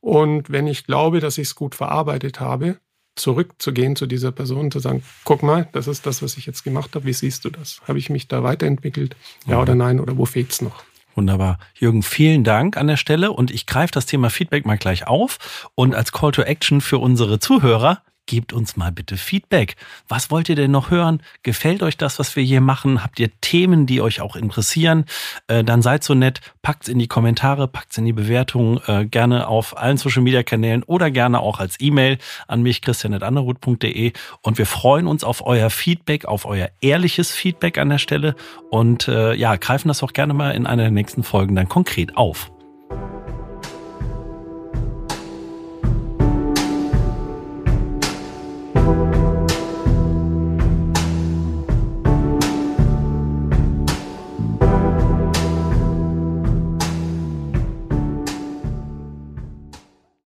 Und 0.00 0.50
wenn 0.50 0.66
ich 0.66 0.86
glaube, 0.86 1.20
dass 1.20 1.36
ich 1.36 1.48
es 1.48 1.54
gut 1.54 1.74
verarbeitet 1.74 2.40
habe, 2.40 2.78
zurückzugehen 3.16 3.96
zu 3.96 4.06
dieser 4.06 4.30
Person, 4.30 4.70
zu 4.70 4.78
sagen, 4.78 5.02
guck 5.24 5.42
mal, 5.42 5.68
das 5.72 5.88
ist 5.88 6.06
das, 6.06 6.22
was 6.22 6.36
ich 6.36 6.46
jetzt 6.46 6.64
gemacht 6.64 6.94
habe, 6.94 7.06
wie 7.06 7.12
siehst 7.12 7.44
du 7.44 7.50
das? 7.50 7.80
Habe 7.88 7.98
ich 7.98 8.10
mich 8.10 8.28
da 8.28 8.42
weiterentwickelt? 8.42 9.16
Ja 9.46 9.56
mhm. 9.56 9.62
oder 9.62 9.74
nein? 9.74 10.00
Oder 10.00 10.16
wo 10.16 10.24
fehlt's 10.24 10.62
noch? 10.62 10.84
Wunderbar. 11.16 11.58
Jürgen, 11.74 12.02
vielen 12.02 12.44
Dank 12.44 12.76
an 12.76 12.86
der 12.86 12.98
Stelle 12.98 13.32
und 13.32 13.50
ich 13.50 13.66
greife 13.66 13.90
das 13.90 14.04
Thema 14.04 14.28
Feedback 14.28 14.66
mal 14.66 14.76
gleich 14.76 15.06
auf 15.06 15.70
und 15.74 15.94
als 15.94 16.12
Call 16.12 16.32
to 16.32 16.42
Action 16.42 16.82
für 16.82 16.98
unsere 16.98 17.38
Zuhörer, 17.38 18.02
gebt 18.26 18.52
uns 18.52 18.76
mal 18.76 18.92
bitte 18.92 19.16
Feedback. 19.16 19.76
Was 20.08 20.30
wollt 20.30 20.48
ihr 20.48 20.56
denn 20.56 20.70
noch 20.70 20.90
hören? 20.90 21.22
Gefällt 21.42 21.82
euch 21.82 21.96
das, 21.96 22.18
was 22.18 22.36
wir 22.36 22.42
hier 22.42 22.60
machen? 22.60 23.02
Habt 23.02 23.18
ihr 23.18 23.30
Themen, 23.40 23.86
die 23.86 24.00
euch 24.00 24.20
auch 24.20 24.36
interessieren? 24.36 25.04
Äh, 25.46 25.64
dann 25.64 25.82
seid 25.82 26.04
so 26.04 26.14
nett, 26.14 26.40
packt's 26.62 26.88
in 26.88 26.98
die 26.98 27.08
Kommentare, 27.08 27.68
packt's 27.68 27.98
in 27.98 28.04
die 28.04 28.12
Bewertungen, 28.12 28.80
äh, 28.86 29.06
gerne 29.06 29.48
auf 29.48 29.76
allen 29.76 29.96
Social 29.96 30.22
Media 30.22 30.42
Kanälen 30.42 30.82
oder 30.82 31.10
gerne 31.10 31.40
auch 31.40 31.60
als 31.60 31.80
E-Mail 31.80 32.18
an 32.48 32.62
mich, 32.62 32.82
christian.anderhut.de. 32.82 34.12
Und 34.42 34.58
wir 34.58 34.66
freuen 34.66 35.06
uns 35.06 35.24
auf 35.24 35.46
euer 35.46 35.70
Feedback, 35.70 36.24
auf 36.24 36.44
euer 36.44 36.70
ehrliches 36.80 37.32
Feedback 37.32 37.78
an 37.78 37.88
der 37.88 37.98
Stelle 37.98 38.34
und 38.70 39.08
äh, 39.08 39.34
ja, 39.34 39.56
greifen 39.56 39.88
das 39.88 40.02
auch 40.02 40.12
gerne 40.12 40.34
mal 40.34 40.50
in 40.50 40.66
einer 40.66 40.82
der 40.82 40.90
nächsten 40.90 41.22
Folgen 41.22 41.54
dann 41.54 41.68
konkret 41.68 42.16
auf. 42.16 42.50